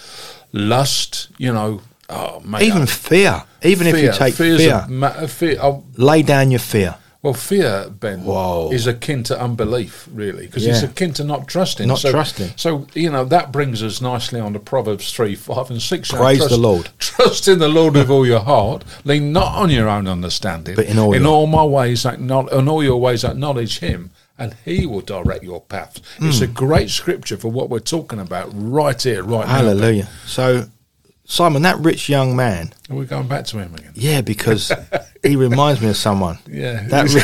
lust, 0.52 1.28
you 1.38 1.52
know, 1.52 1.80
Oh, 2.10 2.40
mate, 2.40 2.62
Even 2.62 2.86
fear. 2.86 3.44
Even 3.62 3.86
fear, 3.86 3.96
if 3.96 4.02
you 4.02 4.12
take 4.12 4.34
fear, 4.34 4.84
ma- 4.88 5.26
fear 5.26 5.58
oh, 5.62 5.84
lay 5.96 6.22
down 6.22 6.50
your 6.50 6.60
fear. 6.60 6.96
Well, 7.22 7.34
fear, 7.34 7.90
Ben, 7.90 8.24
Whoa. 8.24 8.70
is 8.72 8.86
akin 8.86 9.24
to 9.24 9.38
unbelief, 9.38 10.08
really, 10.10 10.46
because 10.46 10.64
yeah. 10.64 10.72
it's 10.72 10.82
akin 10.82 11.12
to 11.14 11.24
not 11.24 11.46
trusting. 11.46 11.86
Not 11.86 11.98
so, 11.98 12.10
trusting. 12.10 12.52
So, 12.56 12.86
you 12.94 13.10
know, 13.10 13.26
that 13.26 13.52
brings 13.52 13.82
us 13.82 14.00
nicely 14.00 14.40
on 14.40 14.54
to 14.54 14.58
Proverbs 14.58 15.12
3, 15.12 15.34
5, 15.34 15.70
and 15.70 15.82
6. 15.82 16.10
Praise 16.12 16.38
trust, 16.38 16.50
the 16.50 16.56
Lord. 16.56 16.88
Trust 16.98 17.46
in 17.46 17.58
the 17.58 17.68
Lord 17.68 17.94
with 17.94 18.08
all 18.08 18.26
your 18.26 18.40
heart. 18.40 18.84
Lean 19.04 19.32
not 19.34 19.54
on 19.54 19.68
your 19.68 19.86
own 19.86 20.08
understanding, 20.08 20.74
but 20.76 20.86
in 20.86 20.98
all, 20.98 21.12
in 21.12 21.26
all 21.26 21.46
my 21.46 21.62
ways, 21.62 22.06
acknowledge, 22.06 22.54
in 22.54 22.68
all 22.68 22.82
your 22.82 22.98
ways, 22.98 23.22
acknowledge 23.22 23.80
Him, 23.80 24.12
and 24.38 24.56
He 24.64 24.86
will 24.86 25.02
direct 25.02 25.44
your 25.44 25.60
path. 25.60 26.00
Mm. 26.16 26.30
It's 26.30 26.40
a 26.40 26.46
great 26.46 26.88
scripture 26.88 27.36
for 27.36 27.48
what 27.48 27.68
we're 27.68 27.80
talking 27.80 28.18
about 28.18 28.48
right 28.54 29.00
here, 29.00 29.22
right 29.22 29.46
Hallelujah. 29.46 29.74
now. 29.74 29.80
Hallelujah. 29.80 30.08
So, 30.24 30.66
Simon, 31.30 31.62
that 31.62 31.78
rich 31.78 32.08
young 32.08 32.34
man. 32.34 32.72
Are 32.90 32.96
we 32.96 33.06
going 33.06 33.28
back 33.28 33.44
to 33.46 33.58
him 33.58 33.72
again? 33.72 33.92
Yeah, 33.94 34.20
because 34.20 34.72
he 35.22 35.36
reminds 35.36 35.80
me 35.80 35.88
of 35.88 35.96
someone. 35.96 36.38
Yeah. 36.48 36.82
That 36.88 37.08
ri- 37.14 37.22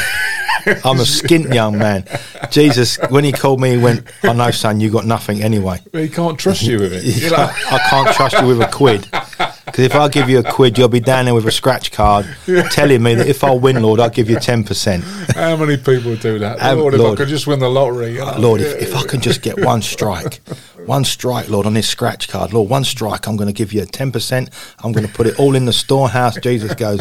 I'm 0.67 0.99
a 0.99 1.05
skint 1.05 1.55
young 1.55 1.79
man. 1.79 2.05
Jesus, 2.51 2.99
when 3.11 3.25
he 3.25 3.33
called 3.33 3.61
me, 3.61 3.73
he 3.73 3.79
went, 3.79 4.07
I 4.23 4.33
know, 4.33 4.51
son, 4.51 4.81
you 4.81 4.91
got 4.91 5.07
nothing 5.07 5.43
anyway. 5.43 5.81
Well, 5.93 6.03
he 6.03 6.09
can't 6.09 6.39
trust 6.39 6.63
you 6.63 6.79
with 6.79 6.93
it. 6.93 7.33
I 7.33 7.79
can't 7.91 8.15
trust 8.15 8.41
you 8.41 8.47
with 8.47 8.61
a 8.61 8.69
quid. 8.69 9.09
Because 9.67 9.85
if 9.85 9.95
I 9.97 10.09
give 10.09 10.31
you 10.31 10.39
a 10.39 10.43
quid, 10.45 10.79
you'll 10.79 10.89
be 10.89 11.01
down 11.01 11.25
there 11.25 11.35
with 11.35 11.45
a 11.47 11.51
scratch 11.51 11.91
card 11.91 12.25
telling 12.71 13.03
me 13.03 13.17
that 13.17 13.27
if 13.27 13.43
I 13.43 13.51
win, 13.51 13.83
Lord, 13.83 13.99
I'll 13.99 14.09
give 14.09 14.31
you 14.31 14.37
10%. 14.37 15.35
How 15.35 15.57
many 15.57 15.77
people 15.77 16.15
do 16.15 16.39
that? 16.39 16.63
Um, 16.63 16.79
Lord, 16.79 16.95
Lord, 16.95 17.13
if 17.13 17.13
I 17.13 17.25
could 17.25 17.29
just 17.29 17.47
win 17.49 17.59
the 17.59 17.69
lottery. 17.69 18.15
Know? 18.15 18.37
Lord, 18.39 18.61
if, 18.61 18.81
if 18.81 18.95
I 18.95 19.03
can 19.05 19.21
just 19.21 19.43
get 19.43 19.63
one 19.63 19.83
strike, 19.83 20.37
one 20.87 21.05
strike, 21.05 21.51
Lord, 21.51 21.67
on 21.67 21.75
this 21.75 21.89
scratch 21.89 22.29
card, 22.29 22.53
Lord, 22.53 22.71
one 22.71 22.85
strike, 22.85 23.27
I'm 23.27 23.37
going 23.37 23.49
to 23.49 23.53
give 23.53 23.73
you 23.73 23.83
a 23.83 23.87
10%. 23.87 24.51
I'm 24.85 24.93
going 24.93 25.07
to 25.07 25.13
put 25.13 25.27
it 25.27 25.39
all 25.39 25.57
in 25.57 25.65
the 25.65 25.73
storehouse. 25.73 26.39
Jesus 26.39 26.73
goes, 26.75 27.01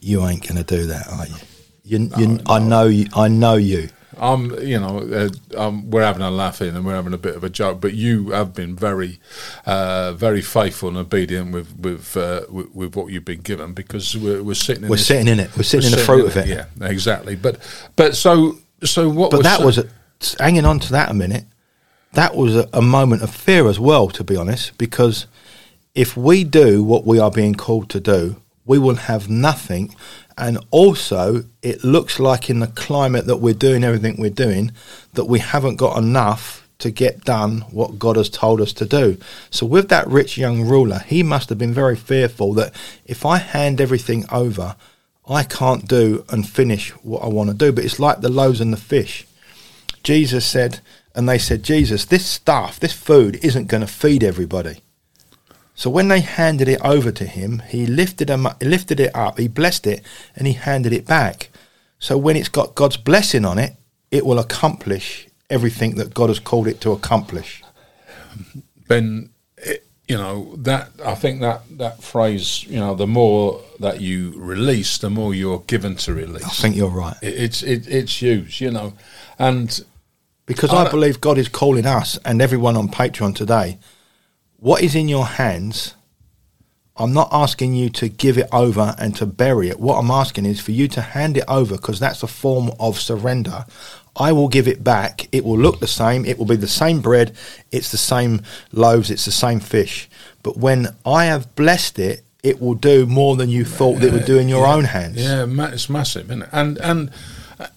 You 0.00 0.24
ain't 0.26 0.48
going 0.48 0.64
to 0.64 0.76
do 0.76 0.86
that, 0.86 1.08
are 1.08 1.26
you? 1.26 1.34
You, 1.88 2.10
you, 2.18 2.26
no, 2.26 2.36
no. 2.36 2.42
I 2.46 2.58
know 2.58 2.86
you. 2.86 3.06
I 3.14 3.28
know 3.28 3.56
you. 3.56 3.88
I'm, 4.20 4.58
you 4.60 4.80
know, 4.80 4.98
uh, 4.98 5.28
um, 5.60 5.90
we're 5.90 6.02
having 6.02 6.22
a 6.22 6.30
laugh 6.30 6.60
in 6.60 6.74
and 6.74 6.84
we're 6.84 6.94
having 6.94 7.14
a 7.14 7.18
bit 7.18 7.36
of 7.36 7.44
a 7.44 7.48
joke, 7.48 7.80
but 7.80 7.94
you 7.94 8.30
have 8.30 8.52
been 8.52 8.74
very, 8.74 9.20
uh, 9.64 10.12
very 10.12 10.42
faithful 10.42 10.88
and 10.88 10.98
obedient 10.98 11.52
with 11.52 11.78
with, 11.78 12.16
uh, 12.16 12.42
with, 12.48 12.74
with 12.74 12.96
what 12.96 13.12
you've 13.12 13.24
been 13.24 13.42
given 13.42 13.74
because 13.74 14.16
we're, 14.16 14.42
we're 14.42 14.54
sitting. 14.54 14.84
In 14.84 14.90
we're 14.90 14.96
this, 14.96 15.06
sitting 15.06 15.28
in 15.28 15.38
it. 15.38 15.56
We're 15.56 15.62
sitting 15.62 15.90
we're 15.90 15.98
in 15.98 16.00
the 16.00 16.04
fruit 16.04 16.26
of 16.26 16.36
it. 16.36 16.48
Yeah, 16.48 16.66
exactly. 16.80 17.36
But 17.36 17.58
but 17.94 18.16
so 18.16 18.58
so 18.82 19.08
what? 19.08 19.30
But 19.30 19.44
that 19.44 19.60
was 19.60 19.78
a, 19.78 19.88
hanging 20.38 20.64
on 20.64 20.80
to 20.80 20.92
that 20.92 21.10
a 21.10 21.14
minute. 21.14 21.44
That 22.14 22.34
was 22.34 22.56
a, 22.56 22.68
a 22.72 22.82
moment 22.82 23.22
of 23.22 23.32
fear 23.32 23.68
as 23.68 23.78
well, 23.78 24.08
to 24.08 24.24
be 24.24 24.34
honest, 24.34 24.76
because 24.78 25.26
if 25.94 26.16
we 26.16 26.42
do 26.42 26.82
what 26.82 27.06
we 27.06 27.20
are 27.20 27.30
being 27.30 27.54
called 27.54 27.88
to 27.90 28.00
do, 28.00 28.42
we 28.64 28.78
will 28.78 28.96
have 28.96 29.28
nothing 29.28 29.94
and 30.38 30.58
also, 30.70 31.44
it 31.62 31.82
looks 31.82 32.20
like 32.20 32.48
in 32.48 32.60
the 32.60 32.68
climate 32.68 33.26
that 33.26 33.38
we're 33.38 33.54
doing 33.54 33.82
everything 33.82 34.16
we're 34.18 34.30
doing, 34.30 34.70
that 35.14 35.24
we 35.24 35.40
haven't 35.40 35.76
got 35.76 35.98
enough 35.98 36.66
to 36.78 36.92
get 36.92 37.24
done 37.24 37.62
what 37.72 37.98
God 37.98 38.16
has 38.16 38.30
told 38.30 38.60
us 38.60 38.72
to 38.74 38.86
do. 38.86 39.18
So, 39.50 39.66
with 39.66 39.88
that 39.88 40.06
rich 40.06 40.38
young 40.38 40.62
ruler, 40.62 41.00
he 41.00 41.24
must 41.24 41.48
have 41.48 41.58
been 41.58 41.74
very 41.74 41.96
fearful 41.96 42.54
that 42.54 42.72
if 43.04 43.26
I 43.26 43.38
hand 43.38 43.80
everything 43.80 44.26
over, 44.30 44.76
I 45.28 45.42
can't 45.42 45.88
do 45.88 46.24
and 46.28 46.48
finish 46.48 46.90
what 47.02 47.24
I 47.24 47.26
want 47.26 47.50
to 47.50 47.56
do. 47.56 47.72
But 47.72 47.84
it's 47.84 47.98
like 47.98 48.20
the 48.20 48.28
loaves 48.28 48.60
and 48.60 48.72
the 48.72 48.78
fish. 48.78 49.26
Jesus 50.04 50.46
said, 50.46 50.80
and 51.14 51.28
they 51.28 51.38
said, 51.38 51.64
Jesus, 51.64 52.04
this 52.04 52.24
stuff, 52.24 52.78
this 52.78 52.92
food 52.92 53.44
isn't 53.44 53.66
going 53.66 53.80
to 53.80 53.88
feed 53.88 54.22
everybody. 54.22 54.82
So 55.78 55.90
when 55.90 56.08
they 56.08 56.18
handed 56.18 56.66
it 56.66 56.80
over 56.82 57.12
to 57.12 57.24
him, 57.24 57.62
he 57.68 57.86
lifted, 57.86 58.30
him, 58.30 58.48
lifted 58.60 58.98
it 58.98 59.14
up, 59.14 59.38
he 59.38 59.46
blessed 59.46 59.86
it, 59.86 60.02
and 60.34 60.44
he 60.44 60.54
handed 60.54 60.92
it 60.92 61.06
back. 61.06 61.50
So 62.00 62.18
when 62.18 62.34
it's 62.34 62.48
got 62.48 62.74
God's 62.74 62.96
blessing 62.96 63.44
on 63.44 63.60
it, 63.60 63.76
it 64.10 64.26
will 64.26 64.40
accomplish 64.40 65.28
everything 65.48 65.94
that 65.94 66.14
God 66.14 66.30
has 66.30 66.40
called 66.40 66.66
it 66.66 66.80
to 66.80 66.90
accomplish. 66.90 67.62
Ben, 68.88 69.30
it, 69.56 69.86
you 70.08 70.16
know 70.16 70.56
that 70.56 70.90
I 71.04 71.14
think 71.14 71.42
that 71.42 71.62
that 71.78 72.02
phrase, 72.02 72.64
you 72.64 72.80
know, 72.80 72.96
the 72.96 73.06
more 73.06 73.62
that 73.78 74.00
you 74.00 74.32
release, 74.34 74.98
the 74.98 75.10
more 75.10 75.32
you're 75.32 75.60
given 75.60 75.94
to 75.94 76.12
release. 76.12 76.44
I 76.44 76.48
think 76.48 76.74
you're 76.74 76.88
right. 76.88 77.16
It, 77.22 77.34
it's 77.34 77.62
it, 77.62 77.86
it's 77.86 78.20
used, 78.20 78.60
you 78.60 78.72
know, 78.72 78.94
and 79.38 79.80
because 80.44 80.70
I, 80.70 80.86
I 80.86 80.90
believe 80.90 81.20
God 81.20 81.38
is 81.38 81.46
calling 81.46 81.86
us 81.86 82.18
and 82.24 82.42
everyone 82.42 82.76
on 82.76 82.88
Patreon 82.88 83.36
today. 83.36 83.78
What 84.60 84.82
is 84.82 84.94
in 84.94 85.08
your 85.08 85.24
hands? 85.24 85.94
I'm 86.96 87.12
not 87.12 87.28
asking 87.30 87.74
you 87.74 87.90
to 87.90 88.08
give 88.08 88.36
it 88.36 88.48
over 88.52 88.96
and 88.98 89.14
to 89.16 89.26
bury 89.26 89.68
it. 89.68 89.78
What 89.78 89.98
I'm 89.98 90.10
asking 90.10 90.46
is 90.46 90.60
for 90.60 90.72
you 90.72 90.88
to 90.88 91.00
hand 91.00 91.36
it 91.36 91.44
over 91.46 91.76
because 91.76 92.00
that's 92.00 92.24
a 92.24 92.26
form 92.26 92.72
of 92.80 92.98
surrender. 92.98 93.64
I 94.16 94.32
will 94.32 94.48
give 94.48 94.66
it 94.66 94.82
back. 94.82 95.28
It 95.30 95.44
will 95.44 95.58
look 95.58 95.78
the 95.78 95.86
same. 95.86 96.24
It 96.24 96.38
will 96.38 96.44
be 96.44 96.56
the 96.56 96.66
same 96.66 97.00
bread. 97.00 97.36
It's 97.70 97.92
the 97.92 97.96
same 97.96 98.42
loaves. 98.72 99.12
It's 99.12 99.26
the 99.26 99.30
same 99.30 99.60
fish. 99.60 100.10
But 100.42 100.56
when 100.56 100.88
I 101.06 101.26
have 101.26 101.54
blessed 101.54 102.00
it, 102.00 102.22
it 102.42 102.60
will 102.60 102.74
do 102.74 103.06
more 103.06 103.36
than 103.36 103.48
you 103.48 103.64
thought 103.64 104.00
yeah, 104.00 104.08
it 104.08 104.12
would 104.12 104.24
do 104.24 104.38
in 104.38 104.48
your 104.48 104.66
yeah, 104.66 104.74
own 104.74 104.84
hands. 104.84 105.22
Yeah, 105.22 105.46
it's 105.72 105.88
massive, 105.88 106.26
isn't 106.26 106.42
it? 106.42 106.48
And 106.50 106.78
and 106.78 107.10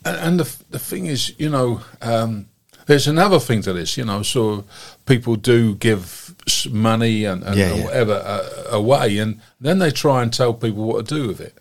and 0.03 0.39
the 0.39 0.55
the 0.71 0.79
thing 0.79 1.05
is, 1.05 1.37
you 1.39 1.49
know, 1.49 1.81
um, 2.01 2.47
there's 2.85 3.07
another 3.07 3.39
thing 3.39 3.61
to 3.63 3.73
this. 3.73 3.97
You 3.97 4.05
know, 4.05 4.23
so 4.23 4.65
people 5.05 5.35
do 5.35 5.75
give 5.75 6.35
money 6.69 7.25
and, 7.25 7.43
and 7.43 7.55
yeah, 7.55 7.83
whatever 7.83 8.13
uh, 8.13 8.75
away, 8.75 9.17
and 9.17 9.41
then 9.59 9.79
they 9.79 9.91
try 9.91 10.23
and 10.23 10.33
tell 10.33 10.53
people 10.53 10.85
what 10.85 11.07
to 11.07 11.15
do 11.15 11.27
with 11.27 11.41
it. 11.41 11.57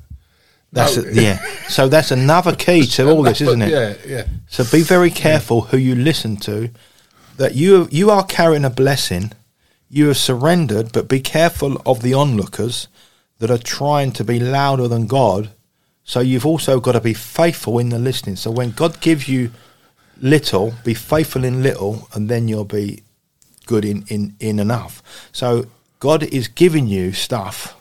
That's 0.73 0.97
no. 0.97 1.05
a, 1.05 1.13
yeah. 1.13 1.39
So 1.69 1.89
that's 1.89 2.11
another 2.11 2.55
key 2.55 2.87
to 2.87 3.09
all 3.11 3.23
this, 3.23 3.41
isn't 3.41 3.63
it? 3.63 3.71
Yeah, 4.07 4.17
yeah. 4.17 4.27
So 4.49 4.65
be 4.65 4.83
very 4.83 5.11
careful 5.11 5.63
who 5.63 5.77
you 5.77 5.95
listen 5.95 6.37
to. 6.39 6.71
That 7.37 7.55
you 7.55 7.89
you 7.91 8.11
are 8.11 8.25
carrying 8.25 8.65
a 8.65 8.71
blessing. 8.71 9.33
You 9.89 10.09
have 10.09 10.19
surrendered, 10.19 10.93
but 10.93 11.09
be 11.09 11.21
careful 11.21 11.81
of 11.85 12.03
the 12.03 12.15
onlookers 12.15 12.89
that 13.39 13.51
are 13.51 13.59
trying 13.59 14.13
to 14.13 14.25
be 14.25 14.39
louder 14.39 14.87
than 14.87 15.07
God. 15.07 15.51
So 16.05 16.21
you've 16.21 16.47
also 16.47 16.81
got 16.81 16.93
to 16.93 17.01
be 17.01 17.15
faithful 17.15 17.79
in 17.79 17.89
the 17.89 17.99
listening. 17.99 18.37
So 18.37 18.51
when 18.51 18.71
God 18.73 19.01
gives 19.01 19.29
you 19.29 19.51
little, 20.21 20.75
be 20.85 20.95
faithful 20.95 21.45
in 21.45 21.63
little, 21.63 22.09
and 22.13 22.29
then 22.29 22.49
you'll 22.49 22.65
be 22.65 23.03
good 23.67 23.85
in 23.85 24.05
in 24.09 24.37
in 24.41 24.59
enough. 24.59 25.03
So 25.33 25.67
God 25.99 26.23
is 26.23 26.49
giving 26.49 26.87
you 26.87 27.13
stuff 27.13 27.77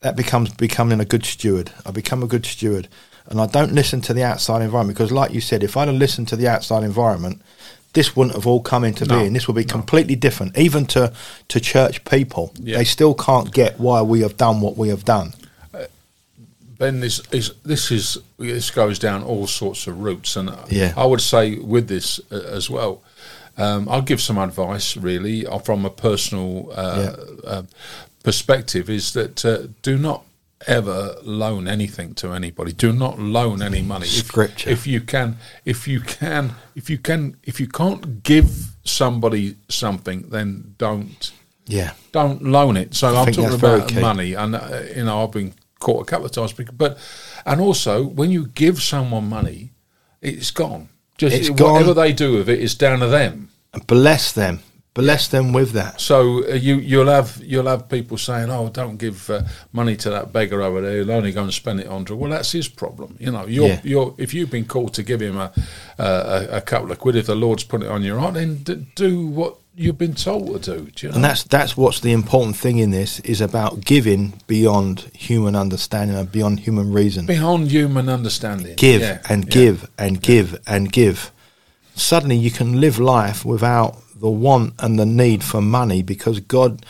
that 0.00 0.16
becomes 0.16 0.52
becoming 0.54 1.00
a 1.00 1.04
good 1.04 1.24
steward. 1.24 1.72
I 1.84 1.90
become 1.90 2.22
a 2.22 2.26
good 2.26 2.46
steward, 2.46 2.88
and 3.26 3.40
I 3.40 3.46
don't 3.46 3.72
listen 3.72 4.00
to 4.02 4.14
the 4.14 4.24
outside 4.24 4.62
environment 4.62 4.96
because, 4.96 5.12
like 5.12 5.32
you 5.32 5.40
said, 5.40 5.62
if 5.62 5.76
I'd 5.76 5.88
have 5.88 5.96
listened 5.96 6.28
to 6.28 6.36
the 6.36 6.48
outside 6.48 6.82
environment, 6.82 7.42
this 7.92 8.16
wouldn't 8.16 8.34
have 8.34 8.46
all 8.46 8.62
come 8.62 8.84
into 8.84 9.04
no, 9.04 9.18
being. 9.18 9.32
This 9.32 9.46
would 9.46 9.56
be 9.56 9.64
no. 9.64 9.72
completely 9.72 10.16
different, 10.16 10.56
even 10.56 10.86
to 10.86 11.12
to 11.48 11.60
church 11.60 12.04
people. 12.04 12.52
Yeah. 12.56 12.78
They 12.78 12.84
still 12.84 13.14
can't 13.14 13.52
get 13.52 13.78
why 13.78 14.02
we 14.02 14.20
have 14.20 14.36
done 14.36 14.60
what 14.60 14.76
we 14.76 14.88
have 14.88 15.04
done. 15.04 15.34
Ben, 16.80 17.00
this 17.00 17.20
is 17.30 17.52
this 17.62 17.90
is 17.90 18.16
this 18.38 18.70
goes 18.70 18.98
down 18.98 19.22
all 19.22 19.46
sorts 19.46 19.86
of 19.86 20.00
routes, 20.00 20.34
and 20.34 20.50
yeah. 20.70 20.94
I 20.96 21.04
would 21.04 21.20
say 21.20 21.56
with 21.56 21.88
this 21.88 22.18
uh, 22.32 22.36
as 22.36 22.70
well. 22.70 23.02
Um, 23.58 23.86
I'll 23.90 24.00
give 24.00 24.22
some 24.22 24.38
advice, 24.38 24.96
really, 24.96 25.46
uh, 25.46 25.58
from 25.58 25.84
a 25.84 25.90
personal 25.90 26.72
uh, 26.74 27.16
yeah. 27.44 27.50
uh, 27.50 27.62
perspective 28.24 28.88
is 28.88 29.12
that 29.12 29.44
uh, 29.44 29.66
do 29.82 29.98
not 29.98 30.24
ever 30.66 31.16
loan 31.22 31.68
anything 31.68 32.14
to 32.14 32.32
anybody. 32.32 32.72
Do 32.72 32.94
not 32.94 33.18
loan 33.18 33.60
any 33.60 33.82
money. 33.82 34.06
Scripture. 34.06 34.70
If, 34.70 34.80
if, 34.80 34.86
you 34.86 35.02
can, 35.02 35.36
if 35.66 35.86
you 35.86 36.00
can, 36.00 36.54
if 36.74 36.88
you 36.88 36.96
can, 36.96 37.36
if 37.44 37.60
you 37.60 37.68
can't 37.68 38.22
give 38.22 38.50
somebody 38.84 39.56
something, 39.68 40.30
then 40.30 40.76
don't. 40.78 41.30
Yeah. 41.66 41.92
Don't 42.12 42.42
loan 42.42 42.78
it. 42.78 42.94
So 42.94 43.14
I 43.14 43.26
am 43.26 43.32
talking 43.34 43.52
about 43.52 43.94
money, 43.94 44.32
and 44.32 44.56
uh, 44.56 44.80
you 44.96 45.04
know 45.04 45.22
I've 45.22 45.32
been 45.32 45.52
caught 45.80 46.02
a 46.02 46.04
couple 46.04 46.26
of 46.26 46.32
times, 46.32 46.52
but 46.52 46.98
and 47.44 47.60
also 47.60 48.04
when 48.04 48.30
you 48.30 48.46
give 48.46 48.80
someone 48.80 49.28
money, 49.28 49.72
it's 50.22 50.50
gone. 50.50 50.88
Just 51.18 51.34
it's 51.34 51.50
whatever 51.50 51.94
gone. 51.94 52.04
they 52.04 52.12
do 52.12 52.36
with 52.36 52.48
it 52.48 52.60
is 52.60 52.74
down 52.74 53.00
to 53.00 53.08
them. 53.08 53.50
Bless 53.86 54.32
them 54.32 54.60
bless 54.94 55.28
them 55.28 55.52
with 55.52 55.72
that. 55.72 56.00
So 56.00 56.44
uh, 56.44 56.54
you 56.54 56.76
you'll 56.76 57.08
have 57.08 57.40
you'll 57.42 57.66
have 57.66 57.88
people 57.88 58.18
saying, 58.18 58.50
"Oh, 58.50 58.68
don't 58.68 58.96
give 58.96 59.30
uh, 59.30 59.42
money 59.72 59.96
to 59.96 60.10
that 60.10 60.32
beggar 60.32 60.62
over 60.62 60.80
there. 60.80 60.98
He'll 60.98 61.12
only 61.12 61.32
go 61.32 61.42
and 61.42 61.52
spend 61.52 61.80
it 61.80 61.86
on 61.86 62.04
drugs." 62.04 62.20
Well, 62.20 62.30
that's 62.30 62.52
his 62.52 62.68
problem. 62.68 63.16
You 63.18 63.32
know, 63.32 63.46
you're 63.46 63.68
yeah. 63.68 63.80
you're 63.84 64.14
if 64.18 64.34
you've 64.34 64.50
been 64.50 64.66
called 64.66 64.94
to 64.94 65.02
give 65.02 65.20
him 65.20 65.36
a, 65.36 65.52
a, 65.98 66.48
a 66.52 66.60
couple 66.60 66.90
of 66.90 66.98
quid, 66.98 67.16
if 67.16 67.26
the 67.26 67.34
Lord's 67.34 67.64
put 67.64 67.82
it 67.82 67.88
on 67.88 68.02
your 68.02 68.18
heart, 68.18 68.34
then 68.34 68.62
d- 68.62 68.86
do 68.94 69.26
what 69.26 69.56
you've 69.74 69.98
been 69.98 70.14
told 70.14 70.62
to 70.62 70.78
do. 70.78 70.90
do 70.90 71.06
you 71.06 71.10
know? 71.10 71.16
And 71.16 71.24
that's 71.24 71.42
that's 71.44 71.76
what's 71.76 72.00
the 72.00 72.12
important 72.12 72.56
thing 72.56 72.78
in 72.78 72.90
this 72.90 73.20
is 73.20 73.40
about 73.40 73.80
giving 73.80 74.40
beyond 74.46 75.10
human 75.14 75.56
understanding 75.56 76.16
and 76.16 76.30
beyond 76.30 76.60
human 76.60 76.92
reason. 76.92 77.26
Beyond 77.26 77.70
human 77.70 78.08
understanding. 78.08 78.76
Give 78.76 79.00
yeah. 79.00 79.22
and 79.28 79.44
yeah. 79.44 79.50
give 79.50 79.90
and 79.98 80.22
give 80.22 80.60
and 80.66 80.92
give. 80.92 81.32
Suddenly, 81.94 82.36
you 82.36 82.50
can 82.50 82.80
live 82.80 82.98
life 82.98 83.44
without 83.44 83.98
the 84.14 84.30
want 84.30 84.74
and 84.78 84.98
the 84.98 85.06
need 85.06 85.42
for 85.42 85.60
money 85.60 86.02
because 86.02 86.40
God 86.40 86.84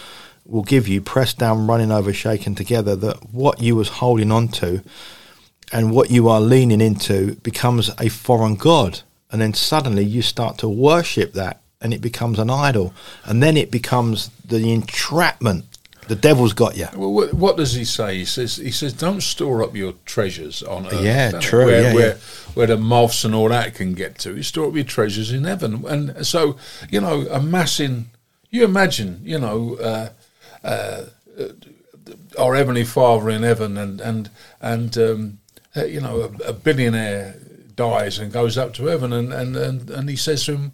will 0.45 0.63
give 0.63 0.89
you 0.89 1.01
pressed 1.01 1.39
down, 1.39 1.67
running 1.67 1.93
over, 1.93 2.13
shaken 2.13 2.55
together. 2.55 2.97
That 2.97 3.33
what 3.33 3.61
you 3.61 3.77
was 3.77 3.89
holding 3.89 4.31
on 4.33 4.49
to 4.49 4.83
and 5.73 5.93
what 5.93 6.11
you 6.11 6.29
are 6.29 6.41
leaning 6.41 6.81
into 6.81 7.37
becomes 7.37 7.91
a 8.01 8.09
foreign 8.09 8.57
god, 8.57 9.01
and 9.31 9.41
then 9.41 9.55
suddenly 9.55 10.05
you 10.05 10.23
start 10.23 10.59
to 10.59 10.69
worship 10.69 11.33
that, 11.35 11.61
and 11.81 11.95
it 11.95 12.01
becomes 12.01 12.39
an 12.39 12.51
idol, 12.51 12.93
and 13.25 13.43
then 13.43 13.57
it 13.57 13.71
becomes 13.71 14.31
the 14.45 14.73
entrapment 14.73 15.65
the 16.11 16.17
devil's 16.17 16.55
got 16.55 16.77
you. 16.77 16.89
Well, 16.97 17.29
what, 17.29 17.57
does 17.57 17.75
he 17.75 17.85
say? 17.85 18.17
He 18.17 18.25
says, 18.25 18.57
he 18.57 18.73
says, 18.73 18.93
don't 18.93 19.21
store 19.21 19.63
up 19.63 19.77
your 19.77 19.93
treasures 20.07 20.61
on 20.61 20.89
earth. 20.89 21.05
Yeah, 21.05 21.31
true. 21.39 21.67
Where, 21.67 21.83
yeah, 21.83 21.95
where, 21.95 22.09
yeah. 22.09 22.21
where 22.55 22.67
the 22.67 22.77
moths 22.77 23.25
and 23.25 23.33
all 23.33 23.49
that 23.51 23.77
can 23.77 23.95
get 23.95 24.19
to. 24.19 24.35
You 24.35 24.43
store 24.43 24.67
up 24.67 24.75
your 24.75 24.83
treasures 24.83 25.31
in 25.31 25.45
heaven. 25.45 25.85
And 25.87 26.27
so, 26.27 26.57
you 26.91 27.01
know, 27.01 27.29
amassing, 27.31 28.11
you 28.51 28.65
imagine, 28.65 29.21
you 29.23 29.39
know, 29.39 29.77
uh, 29.77 30.09
uh, 30.65 31.05
our 32.37 32.57
Heavenly 32.57 32.85
Father 32.85 33.31
in 33.31 33.45
heaven 33.45 33.79
and, 33.79 34.01
and, 34.01 34.31
and 34.61 34.99
um, 34.99 35.39
uh, 35.77 35.85
you 35.85 36.01
know, 36.01 36.23
a, 36.23 36.49
a, 36.49 36.53
billionaire 36.53 37.37
dies 37.77 38.19
and 38.19 38.33
goes 38.33 38.59
up 38.59 38.75
to 38.75 38.87
heaven 38.87 39.13
and, 39.13 39.33
and, 39.33 39.57
and, 39.57 39.89
and 39.89 40.09
he 40.09 40.17
says 40.17 40.45
to 40.47 40.57
him, 40.57 40.73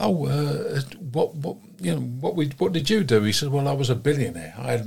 oh, 0.00 0.26
uh, 0.26 0.80
what, 1.12 1.34
what, 1.34 1.56
you 1.78 1.94
know, 1.94 2.00
what 2.00 2.36
we, 2.36 2.48
what 2.58 2.72
did 2.72 2.90
you 2.90 3.04
do? 3.04 3.22
He 3.22 3.32
said, 3.32 3.50
well, 3.50 3.68
I 3.68 3.72
was 3.72 3.90
a 3.90 3.94
billionaire. 3.94 4.54
I 4.58 4.72
had, 4.72 4.80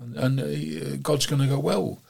and, 0.00 0.16
and 0.16 0.40
uh, 0.40 0.96
God's 1.02 1.26
going 1.26 1.42
to 1.42 1.48
go, 1.48 1.58
well, 1.58 2.00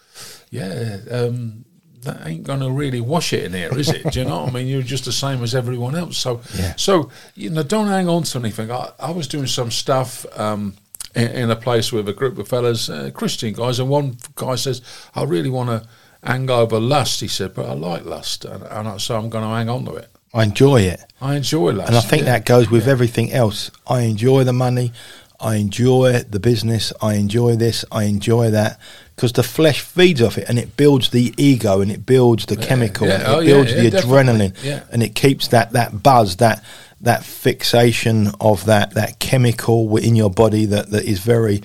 yeah, 0.50 0.98
um, 1.10 1.64
that 2.02 2.26
ain't 2.26 2.44
going 2.44 2.60
to 2.60 2.70
really 2.70 3.00
wash 3.00 3.32
it 3.32 3.44
in 3.44 3.52
here, 3.52 3.76
is 3.76 3.88
it? 3.88 4.10
Do 4.12 4.20
you 4.20 4.24
know 4.24 4.42
what 4.42 4.50
I 4.50 4.52
mean? 4.52 4.66
You're 4.66 4.82
just 4.82 5.04
the 5.04 5.12
same 5.12 5.42
as 5.42 5.54
everyone 5.54 5.94
else. 5.94 6.18
So, 6.18 6.40
yeah. 6.56 6.74
so 6.76 7.10
you 7.34 7.50
know, 7.50 7.62
don't 7.62 7.88
hang 7.88 8.08
on 8.08 8.22
to 8.24 8.38
anything. 8.38 8.70
I, 8.70 8.90
I 8.98 9.10
was 9.10 9.28
doing 9.28 9.46
some 9.46 9.70
stuff. 9.70 10.26
Um, 10.38 10.74
in, 11.14 11.28
in, 11.28 11.50
a 11.50 11.56
place 11.56 11.90
with 11.90 12.06
a 12.08 12.12
group 12.12 12.36
of 12.38 12.48
fellas, 12.48 12.90
uh, 12.90 13.10
Christian 13.14 13.54
guys, 13.54 13.78
and 13.78 13.88
one 13.88 14.18
guy 14.34 14.56
says, 14.56 14.82
"I 15.14 15.24
really 15.24 15.48
want 15.48 15.70
to 15.70 15.88
hang 16.22 16.50
over 16.50 16.78
lust." 16.78 17.20
He 17.20 17.28
said, 17.28 17.54
"But 17.54 17.66
I 17.66 17.72
like 17.72 18.04
lust, 18.04 18.44
and, 18.44 18.62
and 18.62 19.00
so 19.00 19.16
I'm 19.16 19.30
going 19.30 19.42
to 19.42 19.50
hang 19.50 19.70
on 19.70 19.86
to 19.86 19.94
it." 19.94 20.10
I 20.38 20.45
enjoy 20.45 20.83
it. 20.83 21.00
I 21.21 21.35
enjoy 21.35 21.73
that. 21.73 21.88
And 21.88 21.97
I 21.97 22.00
think 22.00 22.23
yeah. 22.23 22.33
that 22.33 22.47
goes 22.47 22.71
with 22.71 22.87
yeah. 22.87 22.92
everything 22.92 23.33
else. 23.33 23.71
I 23.88 24.02
enjoy 24.02 24.45
the 24.45 24.52
money. 24.52 24.92
I 25.40 25.57
enjoy 25.57 26.21
the 26.21 26.38
business. 26.38 26.92
I 27.02 27.14
enjoy 27.14 27.57
this. 27.57 27.85
I 27.90 28.04
enjoy 28.04 28.50
that. 28.52 28.78
Because 29.16 29.33
the 29.33 29.42
flesh 29.42 29.80
feeds 29.80 30.23
off 30.23 30.38
it 30.38 30.49
and 30.49 30.57
it 30.59 30.76
builds 30.76 31.11
the 31.11 31.35
ego 31.37 31.80
and 31.80 31.90
it 31.90 32.07
builds 32.07 32.47
the 32.47 32.54
yeah. 32.54 32.66
chemical. 32.66 33.09
And 33.09 33.23
oh, 33.25 33.40
it 33.40 33.47
builds 33.47 33.75
the 33.75 33.90
adrenaline. 33.90 34.54
And 34.92 35.02
it 35.02 35.16
keeps 35.16 35.49
that, 35.49 35.73
that 35.73 36.02
buzz, 36.02 36.37
that 36.37 36.64
that 37.00 37.25
fixation 37.25 38.28
of 38.40 38.64
that, 38.66 38.95
that 38.95 39.18
chemical 39.21 39.97
in 39.97 40.16
your 40.16 40.30
body 40.30 40.64
that, 40.66 40.90
that 40.90 41.04
is 41.04 41.21
very 41.21 41.62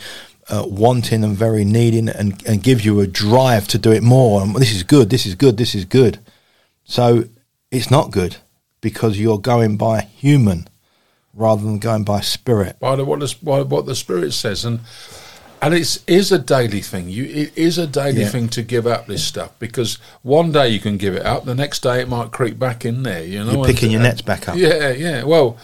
uh, 0.47 0.63
wanting 0.67 1.23
and 1.23 1.35
very 1.35 1.65
needing 1.65 2.07
and, 2.07 2.45
and 2.45 2.61
gives 2.61 2.85
you 2.85 2.99
a 2.99 3.07
drive 3.07 3.67
to 3.69 3.79
do 3.79 3.91
it 3.91 4.03
more. 4.03 4.41
And 4.41 4.55
this 4.55 4.71
is 4.71 4.83
good, 4.83 5.09
this 5.09 5.25
is 5.25 5.33
good, 5.33 5.57
this 5.57 5.73
is 5.73 5.85
good. 5.85 6.19
So 6.85 7.25
it's 7.71 7.89
not 7.89 8.11
good 8.11 8.37
because 8.83 9.17
you're 9.19 9.39
going 9.39 9.77
by 9.77 10.01
human 10.01 10.67
rather 11.33 11.63
than 11.63 11.79
going 11.79 12.03
by 12.03 12.19
spirit. 12.19 12.79
By 12.79 12.97
the, 12.97 13.05
what, 13.05 13.21
the, 13.21 13.35
by 13.41 13.61
what 13.61 13.87
the 13.87 13.95
spirit 13.95 14.33
says, 14.33 14.65
and 14.65 14.81
and 15.63 15.73
it 15.73 16.03
is 16.07 16.29
a 16.33 16.39
daily 16.39 16.81
thing. 16.81 17.07
You 17.07 17.23
it 17.23 17.57
is 17.57 17.77
a 17.77 17.87
daily 17.87 18.23
yeah. 18.23 18.27
thing 18.27 18.49
to 18.49 18.61
give 18.61 18.85
up 18.85 19.07
this 19.07 19.23
stuff 19.23 19.57
because 19.59 19.95
one 20.21 20.51
day 20.51 20.67
you 20.67 20.79
can 20.81 20.97
give 20.97 21.15
it 21.15 21.25
up, 21.25 21.45
the 21.45 21.55
next 21.55 21.79
day 21.79 22.01
it 22.01 22.09
might 22.09 22.31
creep 22.31 22.59
back 22.59 22.83
in 22.83 23.03
there. 23.03 23.23
You 23.23 23.45
know, 23.45 23.53
you're 23.53 23.65
picking 23.65 23.85
and, 23.85 23.93
your 23.93 24.01
nets 24.01 24.21
back 24.21 24.49
up. 24.49 24.57
Yeah, 24.57 24.89
yeah. 24.89 25.23
Well, 25.23 25.57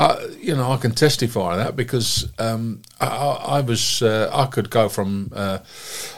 uh, 0.00 0.26
you 0.40 0.56
know, 0.56 0.72
I 0.72 0.76
can 0.78 0.90
testify 0.90 1.56
that 1.56 1.76
because 1.76 2.28
um, 2.40 2.82
I, 3.00 3.06
I, 3.06 3.60
was 3.60 4.02
uh, 4.02 4.28
I 4.32 4.46
could 4.46 4.70
go 4.70 4.88
from 4.88 5.30
uh, 5.32 5.58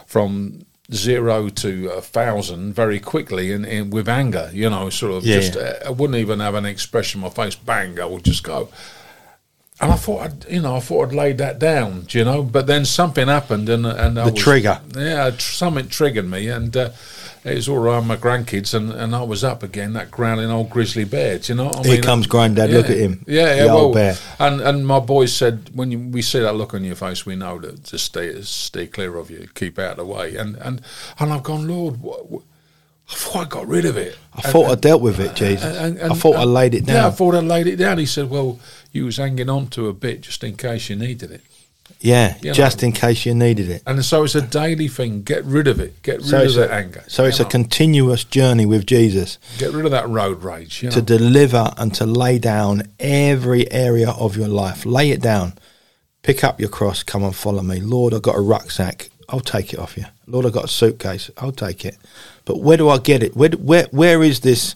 from 0.07 0.65
zero 0.93 1.49
to 1.49 1.90
a 1.90 2.00
thousand 2.00 2.73
very 2.75 3.00
quickly 3.00 3.52
and, 3.52 3.66
in 3.66 3.90
with 3.90 4.09
anger. 4.09 4.50
You 4.52 4.71
know, 4.71 4.88
sort 4.90 5.12
of 5.14 5.25
Yeah, 5.26 5.37
just 5.40 5.55
yeah. 5.57 5.62
uh, 5.85 5.87
I 5.88 5.90
wouldn't 5.90 6.19
even 6.19 6.40
have 6.40 6.55
an 6.55 6.64
expression 6.66 7.23
on 7.23 7.28
my 7.31 7.35
face. 7.35 7.55
Bang, 7.55 7.99
I 8.00 8.05
would 8.05 8.25
just 8.25 8.43
go. 8.45 8.69
And 9.78 9.93
I 9.93 9.97
thought, 9.97 10.23
I'd, 10.23 10.45
you 10.50 10.62
know, 10.62 10.76
I 10.76 10.81
thought 10.81 11.09
I'd 11.09 11.14
laid 11.14 11.38
that 11.38 11.59
down, 11.59 12.02
do 12.02 12.16
you 12.19 12.25
know. 12.25 12.43
But 12.43 12.66
then 12.66 12.85
something 12.87 13.28
happened, 13.28 13.69
and 13.69 13.85
and 13.85 14.19
I 14.19 14.25
The 14.26 14.33
was- 14.33 14.43
trigger. 14.43 14.81
yeah, 14.97 15.31
tr- 15.31 15.38
something 15.40 15.88
triggered 15.88 16.31
me, 16.31 16.49
and 16.49 16.75
uh, 16.75 16.90
it 17.47 17.55
was 17.55 17.69
all 17.69 17.79
around 17.79 18.07
my 18.07 18.17
grandkids, 18.17 18.75
and, 18.75 18.91
and 18.91 19.15
I 19.15 19.23
was 19.23 19.45
up 19.45 19.62
again, 19.62 19.93
that 19.95 20.11
growling 20.11 20.50
old 20.50 20.71
grizzly 20.71 21.05
bear. 21.05 21.38
Do 21.38 21.53
you 21.53 21.57
know? 21.57 21.67
What 21.67 21.76
I 21.79 21.83
Here 21.83 21.93
mean? 21.93 22.03
comes 22.03 22.26
Grandad, 22.26 22.71
look 22.71 22.91
at 22.91 22.97
him, 22.97 23.25
Yeah, 23.26 23.55
yeah. 23.55 23.65
well, 23.67 23.76
old 23.79 23.95
bear. 23.95 24.17
and 24.38 24.61
and 24.61 24.87
my 24.87 25.00
boys 25.00 25.33
said 25.35 25.71
when 25.75 25.91
you, 25.93 25.99
we 25.99 26.23
see 26.23 26.41
that 26.41 26.55
look 26.57 26.75
on 26.75 26.85
your 26.85 26.97
face, 26.97 27.25
we 27.25 27.37
know 27.37 27.59
that 27.61 27.85
to 27.85 27.99
stay 27.99 28.41
stay 28.43 28.87
clear 28.87 29.17
of 29.17 29.31
you, 29.31 29.49
keep 29.55 29.79
out 29.79 29.93
of 29.93 29.97
the 29.99 30.05
way. 30.07 30.37
And 30.37 30.57
and 30.57 30.81
and 31.19 31.33
I've 31.33 31.43
gone, 31.43 31.67
Lord, 31.69 32.00
what, 32.03 32.31
what, 32.31 32.43
I 33.09 33.15
thought 33.15 33.47
I 33.47 33.49
got 33.49 33.69
rid 33.69 33.85
of 33.85 33.97
it. 33.97 34.19
I 34.35 34.41
thought 34.50 34.69
I 34.71 34.75
dealt 34.75 35.00
with 35.00 35.21
it, 35.21 35.37
Jesus. 35.37 35.76
And- 35.76 35.97
and- 35.99 36.12
I 36.12 36.15
thought 36.17 36.35
I 36.37 36.43
laid 36.45 36.75
it 36.75 36.87
down. 36.87 36.97
Yeah, 36.97 37.07
I 37.07 37.11
thought 37.11 37.35
I 37.37 37.41
laid 37.41 37.69
it 37.69 37.76
down. 37.76 37.99
He 37.99 38.07
said, 38.07 38.29
"Well, 38.29 38.59
you 38.91 39.05
was 39.05 39.19
hanging 39.19 39.49
on 39.49 39.69
to 39.69 39.87
a 39.88 39.93
bit 39.93 40.23
just 40.23 40.43
in 40.43 40.57
case 40.57 40.88
you 40.91 40.97
needed 40.97 41.31
it." 41.31 41.43
Yeah, 42.00 42.37
You 42.43 42.52
just 42.52 42.83
know. 42.83 42.88
in 42.88 42.93
case 42.93 43.25
you 43.26 43.35
needed 43.35 43.69
it. 43.71 43.83
And 43.87 44.05
so 44.05 44.25
it's 44.25 44.35
a 44.35 44.43
daily 44.43 44.87
thing. 44.88 45.23
Get 45.23 45.45
rid 45.45 45.66
of 45.66 45.81
it. 45.81 46.02
Get 46.02 46.19
rid 46.19 46.26
So 46.26 46.43
of 46.45 46.55
that 46.55 46.71
a, 46.71 46.75
anger. 46.75 47.05
so 47.09 47.23
you 47.23 47.28
it's 47.31 47.40
a 47.40 47.45
continuous 47.45 48.23
journey 48.25 48.66
with 48.66 48.87
Jesus 48.87 49.38
get 49.59 49.73
rid 49.73 49.85
of 49.87 49.90
that 49.93 50.09
road 50.09 50.43
rage. 50.45 50.83
You 50.83 50.90
know? 50.90 50.95
to 50.97 51.02
deliver 51.02 51.73
and 51.78 51.95
to 51.95 52.07
lay 52.07 52.38
down 52.38 52.83
every 53.00 53.71
area 53.73 54.11
of 54.11 54.37
your 54.37 54.49
life. 54.49 54.85
Lay 54.85 55.11
it 55.11 55.21
down. 55.23 55.55
Pick 56.23 56.45
up 56.45 56.61
your 56.61 56.69
cross. 56.69 57.02
Come 57.02 57.23
and 57.25 57.35
follow 57.35 57.62
me. 57.62 57.81
Lord, 57.81 58.12
I've 58.12 58.23
got 58.23 58.37
a 58.37 58.40
rucksack. 58.40 59.09
I'll 59.28 59.40
take 59.40 59.73
it 59.73 59.78
off 59.78 59.97
you. 59.97 60.05
Lord, 60.26 60.45
I've 60.47 60.52
got 60.52 60.64
a 60.64 60.69
suitcase. 60.69 61.31
I'll 61.38 61.52
take 61.52 61.85
it. 61.85 61.97
But 62.45 62.61
where 62.61 62.76
do 62.76 62.88
I 62.88 62.99
get 62.99 63.23
it? 63.23 63.37
Where, 63.37 63.50
where, 63.50 63.87
where 63.90 64.23
is 64.23 64.40
this 64.40 64.75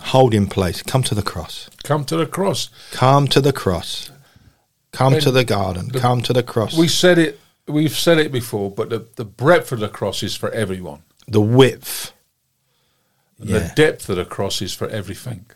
holding 0.00 0.46
place? 0.48 0.82
Come 0.82 1.02
to 1.04 1.14
the 1.14 1.22
cross. 1.22 1.68
Come 1.84 2.04
to 2.06 2.16
the 2.16 2.26
cross. 2.26 2.70
Come 2.92 3.28
to 3.28 3.40
the 3.40 3.52
cross. 3.52 4.10
Come 4.94 5.12
When 5.14 5.22
to 5.22 5.30
the 5.30 5.44
garden. 5.44 5.88
the- 5.92 5.98
Come 6.00 6.22
to 6.22 6.32
the 6.32 6.42
cross. 6.42 6.76
We 6.76 6.88
said 6.88 7.18
it. 7.18 7.40
We've 7.66 7.96
said 7.96 8.18
it 8.18 8.30
before, 8.30 8.70
but 8.70 8.90
the, 8.90 9.06
the 9.16 9.24
breadth 9.24 9.72
of 9.72 9.80
the 9.80 9.88
cross 9.88 10.22
is 10.22 10.36
for 10.36 10.50
everyone. 10.50 11.02
the 11.26 11.40
width. 11.40 12.12
And 13.40 13.48
Yeah. 13.50 13.58
The 13.60 13.72
depth 13.74 14.08
of 14.10 14.16
the 14.16 14.24
cross 14.26 14.60
is 14.62 14.74
for 14.74 14.86
everything. 14.88 15.46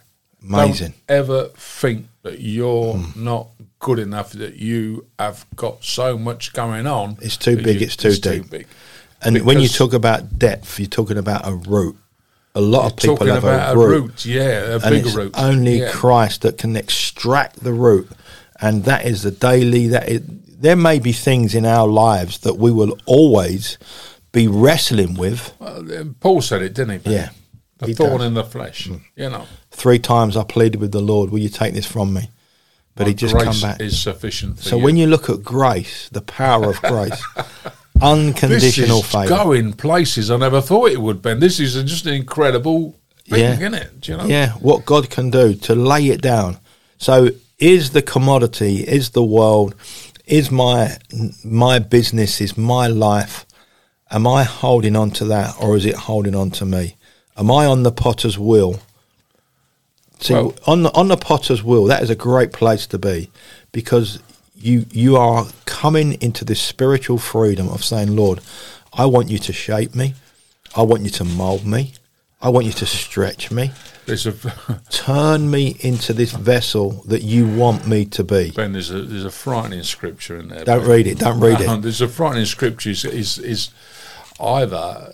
Amazing. 0.42 0.94
Don't 1.06 1.16
ever 1.18 1.44
think 1.56 2.06
that 2.22 2.40
you're 2.40 2.94
Hmm. 2.94 3.24
not 3.24 3.48
good 3.78 3.98
enough. 3.98 4.32
That 4.32 4.56
you 4.56 5.04
have 5.18 5.44
got 5.56 5.84
so 5.84 6.16
much 6.16 6.52
going 6.54 6.86
on. 6.86 7.18
It's 7.20 7.36
too 7.36 7.56
big, 7.56 7.80
you- 7.80 7.86
it's 7.86 7.96
too 7.96 8.14
deep. 8.14 8.48
big. 8.50 8.66
And 9.20 9.42
when 9.44 9.60
you 9.60 9.68
talk 9.68 9.92
about 9.92 10.38
depth, 10.38 10.78
you're 10.78 10.88
talking 10.88 11.18
about 11.18 11.46
a 11.46 11.52
root. 11.54 11.96
A 12.54 12.60
lot 12.62 12.90
of 12.90 12.96
people 12.96 13.16
Talking 13.18 13.34
have 13.34 13.44
about 13.44 13.76
a 13.76 13.78
root, 13.78 14.24
yeah, 14.24 14.42
a 14.42 14.74
and 14.76 14.82
big 14.82 15.06
it's 15.06 15.14
root. 15.14 15.34
only 15.36 15.80
Yeah. 15.80 15.90
Christ 15.90 16.40
that 16.42 16.56
can 16.56 16.76
extract 16.76 17.62
the 17.62 17.72
root, 17.72 18.08
and 18.60 18.84
that 18.84 19.04
is 19.06 19.22
the 19.22 19.30
daily. 19.30 19.88
That 19.88 20.08
is, 20.08 20.22
there 20.60 20.76
may 20.76 20.98
be 20.98 21.12
things 21.12 21.54
in 21.54 21.64
our 21.64 21.86
lives 21.86 22.38
that 22.40 22.54
we 22.58 22.70
will 22.72 22.98
always 23.06 23.78
be 24.32 24.48
wrestling 24.48 25.14
with. 25.14 25.52
Well, 25.58 26.14
Paul 26.20 26.40
said 26.42 26.62
it, 26.62 26.74
didn't 26.74 27.04
he? 27.06 27.14
Yeah, 27.14 27.30
the 27.78 27.86
he 27.86 27.94
thorn 27.94 28.18
does. 28.18 28.26
In 28.26 28.34
the 28.34 28.44
flesh. 28.44 28.88
Mm. 28.88 29.00
You 29.16 29.30
know, 29.30 29.46
Three 29.70 29.98
times 29.98 30.36
I 30.36 30.42
pleaded 30.44 30.80
with 30.80 30.92
the 30.92 31.00
Lord, 31.00 31.30
"Will 31.30 31.38
you 31.38 31.48
take 31.48 31.74
this 31.74 31.86
from 31.86 32.12
me?" 32.12 32.30
But 32.94 33.04
My 33.04 33.08
he 33.10 33.14
just 33.14 33.34
come 33.38 33.60
back. 33.60 33.80
is 33.80 34.00
sufficient. 34.00 34.58
For 34.58 34.64
So 34.70 34.76
you. 34.76 34.82
when 34.84 34.96
you 34.96 35.06
look 35.06 35.30
at 35.30 35.44
grace, 35.44 36.08
the 36.10 36.20
power 36.20 36.68
of 36.68 36.82
grace, 36.82 37.22
unconditional 38.02 38.98
this 39.02 39.06
is 39.06 39.12
favour. 39.12 39.28
going 39.28 39.72
places 39.72 40.30
I 40.30 40.36
never 40.36 40.60
thought 40.60 40.90
it 40.90 41.00
would, 41.00 41.22
Ben. 41.22 41.40
This 41.40 41.60
is 41.60 41.74
just 41.84 42.06
an 42.06 42.14
incredible 42.14 42.96
thing, 43.28 43.40
Yeah. 43.40 43.52
isn't 43.54 43.74
it? 43.74 44.00
Do 44.00 44.12
you 44.12 44.18
know? 44.18 44.24
Yeah, 44.26 44.52
what 44.54 44.84
God 44.84 45.10
can 45.10 45.30
do 45.30 45.54
to 45.54 45.74
lay 45.74 46.08
it 46.08 46.20
down. 46.20 46.58
So 46.98 47.30
is 47.58 47.90
the 47.90 48.02
commodity, 48.02 48.76
is 48.82 49.10
the 49.10 49.22
world, 49.22 49.74
is 50.26 50.50
my 50.50 50.96
my 51.44 51.78
business, 51.78 52.40
is 52.40 52.56
my 52.56 52.86
life, 52.86 53.46
am 54.10 54.26
I 54.26 54.44
holding 54.44 54.96
on 54.96 55.10
to 55.12 55.24
that 55.26 55.56
or 55.60 55.76
is 55.76 55.84
it 55.84 55.94
holding 55.94 56.34
on 56.34 56.50
to 56.52 56.64
me? 56.64 56.96
Am 57.36 57.50
I 57.50 57.66
on 57.66 57.82
the 57.82 57.92
potter's 57.92 58.38
wheel? 58.38 58.80
See, 60.20 60.34
Well- 60.34 60.54
on 60.66 60.82
the 60.82 60.94
on 60.94 61.08
the 61.08 61.16
potter's 61.16 61.62
wheel, 61.62 61.84
that 61.84 62.02
is 62.02 62.10
a 62.10 62.14
great 62.16 62.52
place 62.52 62.86
to 62.88 62.98
be 62.98 63.30
because 63.72 64.18
you 64.56 64.86
you 64.90 65.16
are 65.16 65.46
coming 65.64 66.20
into 66.20 66.44
this 66.44 66.60
spiritual 66.60 67.18
freedom 67.18 67.68
of 67.68 67.84
saying, 67.84 68.14
Lord, 68.14 68.40
I 68.92 69.06
want 69.06 69.30
you 69.30 69.38
to 69.38 69.52
shape 69.52 69.94
me, 69.94 70.14
I 70.74 70.82
want 70.82 71.02
you 71.02 71.10
to 71.10 71.24
mold 71.24 71.64
me, 71.64 71.94
I 72.40 72.50
want 72.50 72.66
you 72.66 72.72
to 72.72 72.86
stretch 72.86 73.50
me 73.50 73.72
There's 74.06 74.26
a 74.26 74.32
turn 74.90 75.50
me 75.50 75.76
into 75.80 76.12
this 76.12 76.30
vessel 76.32 77.02
that 77.08 77.22
you 77.22 77.48
want 77.48 77.86
me 77.86 78.04
to 78.06 78.22
be. 78.24 78.52
Ben. 78.52 78.72
There's 78.72 78.90
a 78.90 79.02
there's 79.02 79.24
a 79.24 79.30
frightening 79.30 79.82
scripture 79.82 80.38
in 80.38 80.48
there. 80.48 80.64
Don't 80.64 80.80
Ben. 80.82 80.88
read 80.90 81.06
it. 81.08 81.18
Don't 81.18 81.40
read 81.40 81.60
No, 81.60 81.74
it. 81.74 81.82
There's 81.82 82.00
a 82.00 82.08
frightening 82.08 82.46
scripture. 82.46 82.90
Is 82.90 83.04
is, 83.04 83.38
is 83.38 83.70
either 84.40 85.12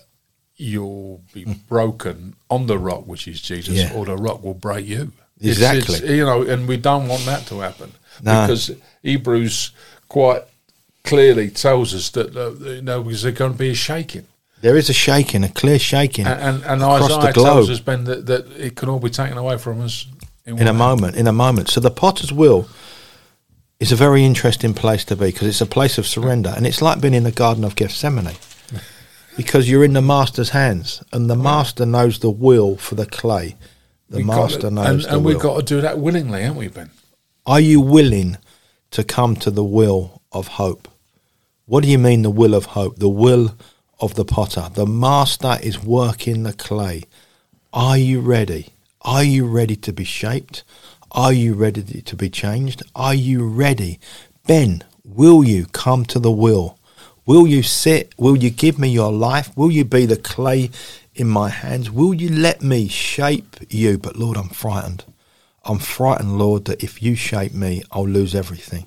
you'll 0.57 1.23
be 1.33 1.45
broken 1.69 2.37
on 2.51 2.67
the 2.67 2.79
rock, 2.79 3.07
which 3.07 3.27
is 3.27 3.41
Jesus, 3.41 3.75
Yeah. 3.75 3.93
or 3.95 4.05
the 4.05 4.17
rock 4.17 4.43
will 4.45 4.55
break 4.55 4.87
you. 4.87 5.13
It's- 5.41 5.57
Exactly. 5.57 5.97
it's, 5.97 6.09
you 6.09 6.25
know, 6.25 6.43
and 6.43 6.69
we 6.69 6.77
don't 6.77 7.09
want 7.09 7.25
that 7.27 7.47
to 7.49 7.59
happen 7.61 7.93
No. 8.23 8.47
because 8.47 8.71
Hebrews 9.03 9.73
quite 10.09 10.43
clearly 11.03 11.51
tells 11.51 11.93
us 11.95 12.09
that 12.11 12.37
uh, 12.37 12.53
you 12.71 12.83
know 12.83 13.03
because 13.03 13.23
there's 13.23 13.35
going 13.37 13.53
to 13.53 13.59
be 13.59 13.71
a 13.71 13.75
shaking. 13.75 14.27
There 14.64 14.79
is 14.79 14.88
a 14.88 14.94
shaking, 14.94 15.44
a 15.44 15.50
clear 15.50 15.79
shaking 15.79 16.27
And, 16.27 16.40
and, 16.40 16.64
and 16.64 16.83
across 16.83 17.11
Isaiah 17.11 17.33
the 17.35 17.42
tells 17.42 17.68
us, 17.68 17.81
Ben, 17.81 18.05
that, 18.05 18.24
that 18.24 18.50
it 18.53 18.77
can 18.77 18.88
all 18.88 18.98
be 18.98 19.11
taken 19.11 19.37
away 19.37 19.59
from 19.59 19.83
us 19.83 20.07
in 20.46 20.55
a 20.66 20.72
one 20.72 20.77
moment. 20.79 21.16
In 21.16 21.27
a 21.27 21.35
moment. 21.35 21.68
So 21.68 21.81
the 21.81 21.90
potter's 21.90 22.33
wheel 22.33 22.66
is 23.79 23.92
a 23.92 23.96
very 23.96 24.24
interesting 24.24 24.72
place 24.72 25.05
to 25.05 25.16
be 25.16 25.27
because 25.27 25.48
it's 25.48 25.61
a 25.61 25.66
place 25.66 25.98
of 25.98 26.07
surrender, 26.07 26.50
and 26.57 26.66
it's 26.66 26.81
like 26.81 27.03
being 27.03 27.12
in 27.12 27.24
the 27.24 27.31
Garden 27.31 27.62
of 27.62 27.77
Gethsemane 27.77 28.37
because 29.37 29.68
you're 29.68 29.85
in 29.85 29.92
the 29.92 30.00
master's 30.00 30.48
hands, 30.48 31.03
and 31.12 31.29
the 31.29 31.37
master 31.37 31.85
knows 31.85 32.20
the 32.20 32.31
will 32.31 32.79
for 32.79 32.94
the 32.94 33.05
clay. 33.05 33.57
The 34.09 34.24
got 34.24 34.27
master 34.27 34.61
to- 34.61 34.70
knows 34.70 35.05
and, 35.05 35.14
and 35.16 35.24
will. 35.27 35.35
we've 35.35 35.42
got 35.42 35.59
to 35.59 35.62
do 35.62 35.83
that 35.83 35.98
willingly, 35.98 36.40
haven't 36.40 36.57
we, 36.57 36.68
Ben? 36.68 36.90
Are 37.44 37.61
you 37.61 37.83
willing 37.83 38.38
to 38.92 39.05
come 39.05 39.37
to 39.37 39.50
the 39.50 39.64
will 39.64 40.22
of 40.33 40.48
hope? 40.48 40.88
What 41.66 41.85
do 41.85 41.90
you 41.90 41.98
mean, 41.98 42.22
the 42.22 42.31
will 42.31 42.55
of 42.55 42.64
hope? 42.64 42.98
The 42.98 43.11
will 43.11 43.55
of 44.00 44.14
the 44.14 44.24
potter. 44.24 44.68
The 44.72 44.87
master 44.87 45.59
is 45.62 45.83
working 45.83 46.42
the 46.42 46.52
clay. 46.52 47.04
Are 47.72 47.98
you 47.98 48.20
ready? 48.20 48.70
Are 49.02 49.24
you 49.24 49.46
ready 49.46 49.76
to 49.76 49.92
be 49.92 50.04
shaped? 50.04 50.64
Are 51.12 51.33
you 51.33 51.54
ready 51.54 51.83
to 51.83 52.16
be 52.16 52.30
changed? 52.30 52.83
Are 52.94 53.14
you 53.14 53.46
ready? 53.46 54.00
Ben, 54.46 54.83
will 55.04 55.44
you 55.44 55.66
come 55.66 56.04
to 56.07 56.18
the 56.18 56.33
will? 56.33 56.78
Will 57.26 57.46
you 57.46 57.62
sit? 57.62 58.12
Will 58.18 58.37
you 58.37 58.50
give 58.50 58.78
me 58.78 58.88
your 58.88 59.12
life? 59.12 59.57
Will 59.57 59.70
you 59.70 59.85
be 59.85 60.07
the 60.07 60.16
clay 60.16 60.70
in 61.14 61.28
my 61.28 61.48
hands? 61.48 61.90
Will 61.90 62.12
you 62.12 62.28
let 62.28 62.62
me 62.62 62.88
shape 62.88 63.57
you? 63.70 63.96
But 63.98 64.16
Lord, 64.16 64.37
I'm 64.37 64.48
frightened. 64.48 65.04
I'm 65.64 65.78
frightened, 65.78 66.38
Lord, 66.38 66.66
that 66.66 66.83
if 66.83 67.02
you 67.02 67.14
shape 67.14 67.54
me, 67.54 67.83
I'll 67.90 68.09
lose 68.09 68.35
everything. 68.35 68.87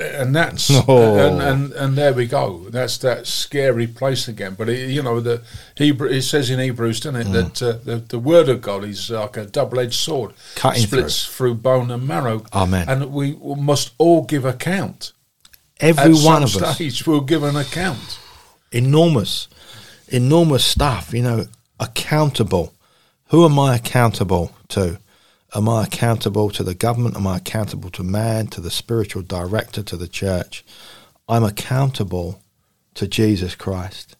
And 0.00 0.34
that's 0.34 0.70
Oh. 0.88 1.16
and, 1.18 1.40
and 1.42 1.72
and 1.72 1.96
there 1.96 2.12
we 2.14 2.26
go. 2.26 2.66
That's 2.70 2.98
that 2.98 3.26
scary 3.26 3.86
place 3.86 4.28
again. 4.28 4.54
But 4.58 4.68
it, 4.68 4.88
you 4.90 5.02
know 5.02 5.20
the 5.20 5.42
Hebrew. 5.76 6.08
It 6.08 6.22
says 6.22 6.50
in 6.50 6.58
Hebrews, 6.58 7.00
doesn't 7.00 7.20
it, 7.20 7.26
Mm. 7.26 7.32
that 7.32 7.62
uh, 7.62 7.78
the 7.84 7.96
the 7.96 8.18
word 8.18 8.48
of 8.48 8.60
God 8.62 8.84
is 8.84 9.10
like 9.10 9.36
a 9.36 9.44
double-edged 9.46 9.94
sword, 9.94 10.32
Cutting 10.54 10.82
splits 10.86 11.26
through. 11.26 11.54
bone 11.56 11.90
and 11.90 12.06
marrow. 12.06 12.44
Amen. 12.52 12.88
And 12.88 13.12
we 13.12 13.36
must 13.42 13.92
all 13.98 14.24
give 14.24 14.44
account. 14.44 15.12
Every 15.80 16.12
At 16.12 16.24
one 16.24 16.42
of 16.42 16.54
us. 16.56 16.74
stage, 16.74 17.06
we'll 17.06 17.22
give 17.22 17.42
an 17.42 17.56
account. 17.56 18.18
enormous, 18.72 19.48
enormous 20.08 20.64
stuff, 20.64 21.12
you 21.14 21.22
know, 21.22 21.46
accountable. 21.78 22.72
Who 23.28 23.44
am 23.44 23.58
I 23.58 23.76
accountable 23.76 24.52
to? 24.68 24.98
Am 25.54 25.68
I 25.68 25.84
accountable 25.84 26.50
to 26.50 26.62
the 26.62 26.74
government? 26.74 27.16
Am 27.16 27.26
I 27.26 27.38
accountable 27.38 27.90
to 27.90 28.02
man, 28.02 28.46
to 28.48 28.60
the 28.60 28.70
spiritual 28.70 29.22
director, 29.22 29.82
to 29.82 29.96
the 29.96 30.08
church? 30.08 30.64
I'm 31.28 31.44
accountable 31.44 32.42
to 32.94 33.08
Jesus 33.08 33.54
Christ. 33.54 34.16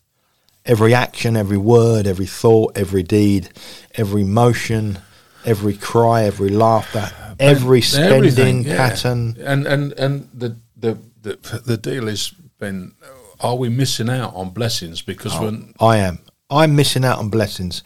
Every 0.64 0.92
action, 0.92 1.36
every 1.36 1.56
word, 1.56 2.06
every 2.06 2.26
thought, 2.26 2.76
every 2.76 3.02
deed, 3.02 3.48
every 3.94 4.24
motion, 4.24 4.98
every 5.44 5.76
cry, 5.76 6.24
every 6.24 6.50
laughter, 6.50 7.10
every 7.38 7.80
spending 7.80 8.64
yeah. 8.64 8.76
pattern. 8.76 9.36
And 9.40 9.66
and 9.66 9.92
and 9.92 10.28
the 10.34 10.56
the 10.76 10.98
the, 11.22 11.62
the 11.64 11.76
deal 11.76 12.08
is 12.08 12.32
been. 12.58 12.94
Are 13.40 13.56
we 13.56 13.70
missing 13.70 14.10
out 14.10 14.34
on 14.34 14.50
blessings 14.50 15.00
because 15.00 15.34
Oh. 15.34 15.44
when 15.44 15.74
I 15.80 15.96
am. 15.96 16.18
I'm 16.50 16.76
missing 16.76 17.04
out 17.04 17.18
on 17.18 17.30
blessings. 17.30 17.82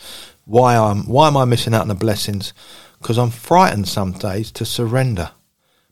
Why 0.46 0.74
am 0.74 1.06
Why 1.06 1.28
am 1.28 1.36
I 1.36 1.44
missing 1.44 1.74
out 1.74 1.82
on 1.82 1.88
the 1.88 1.94
blessings? 1.94 2.52
Because 3.04 3.18
I'm 3.18 3.28
frightened 3.28 3.86
some 3.86 4.12
days 4.12 4.50
to 4.52 4.64
surrender. 4.64 5.32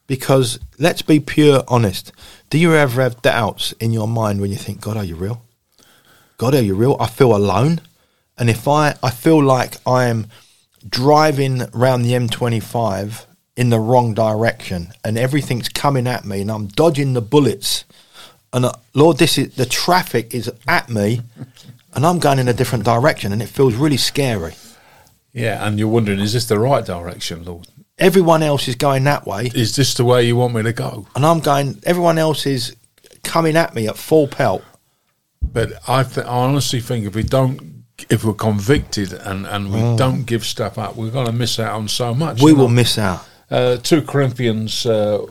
Because 0.07 0.59
let's 0.79 1.03
be 1.03 1.21
pure 1.21 1.63
honest. 1.69 2.11
Do 2.49 2.57
you 2.57 2.75
ever 2.75 3.03
have 3.03 3.21
doubts 3.21 3.73
in 3.73 3.93
your 3.93 4.09
mind 4.09 4.41
when 4.41 4.51
you 4.51 4.57
think, 4.57 4.81
God, 4.81 4.97
are 4.97 5.05
you 5.05 5.17
real? 5.17 5.43
God, 6.39 6.55
are 6.55 6.63
you 6.63 6.75
real? 6.75 6.97
I 6.99 7.09
feel 7.09 7.37
alone. 7.37 7.83
And 8.39 8.49
if 8.49 8.67
I, 8.67 8.95
I 9.03 9.11
feel 9.11 9.43
like 9.43 9.75
I'm 9.87 10.29
driving 10.89 11.61
around 11.75 12.01
the 12.01 12.13
M25 12.13 13.27
in 13.59 13.69
the 13.69 13.79
wrong 13.79 14.15
direction 14.15 14.89
and 15.05 15.19
everything's 15.19 15.69
coming 15.69 16.07
at 16.07 16.25
me 16.25 16.41
and 16.41 16.51
I'm 16.51 16.69
dodging 16.69 17.13
the 17.13 17.21
bullets. 17.21 17.85
And 18.55 18.65
uh, 18.65 18.73
Lord, 18.95 19.19
this 19.19 19.37
is 19.37 19.55
the 19.57 19.67
traffic 19.67 20.35
is 20.35 20.51
at 20.67 20.89
me 20.89 21.21
and 21.93 22.07
I'm 22.07 22.21
going 22.21 22.39
in 22.39 22.49
a 22.49 22.55
different 22.55 22.87
direction 22.87 23.35
and 23.35 23.43
it 23.43 23.51
feels 23.51 23.75
really 23.75 23.99
scary. 23.99 24.55
Yeah, 25.33 25.67
and 25.67 25.79
you're 25.79 25.89
wondering, 25.89 26.21
is 26.21 26.35
this 26.35 26.47
the 26.47 26.59
right 26.59 26.85
direction, 26.85 27.45
Lord? 27.45 27.67
Everyone 27.99 28.43
else 28.43 28.69
is 28.69 28.75
going 28.75 29.05
that 29.05 29.27
way. 29.27 29.51
Is 29.55 29.77
this 29.77 29.95
the 29.95 30.05
way 30.05 30.27
you 30.27 30.37
want 30.37 30.55
me 30.55 30.63
to 30.63 30.73
go? 30.73 31.07
And 31.15 31.25
I'm 31.25 31.41
going, 31.41 31.81
everyone 31.85 32.19
else 32.19 32.47
is 32.47 32.77
coming 33.23 33.57
at 33.57 33.75
me 33.75 33.89
at 33.89 33.97
full 33.97 34.29
pelt. 34.29 34.63
But 35.41 35.73
I, 35.89 36.03
th- 36.03 36.27
I 36.27 36.31
honestly 36.31 36.81
think 36.81 37.07
if 37.07 37.15
we 37.15 37.23
don't, 37.23 37.85
if 38.11 38.25
we're 38.25 38.35
convicted 38.35 39.13
and, 39.13 39.47
and 39.47 39.73
we 39.73 39.79
mm. 39.79 39.97
don't 39.97 40.25
give 40.25 40.45
stuff 40.45 40.79
up, 40.79 40.97
we're 40.97 41.11
going 41.11 41.27
to 41.27 41.33
miss 41.33 41.59
out 41.59 41.75
on 41.75 41.89
so 41.89 42.15
much. 42.15 42.43
We 42.43 42.53
will 42.53 42.69
know? 42.69 42.75
miss 42.75 42.99
out. 42.99 43.27
Uh, 43.51 43.77
2 43.77 44.03
Corinthians, 44.03 44.87
uh, 44.87 45.27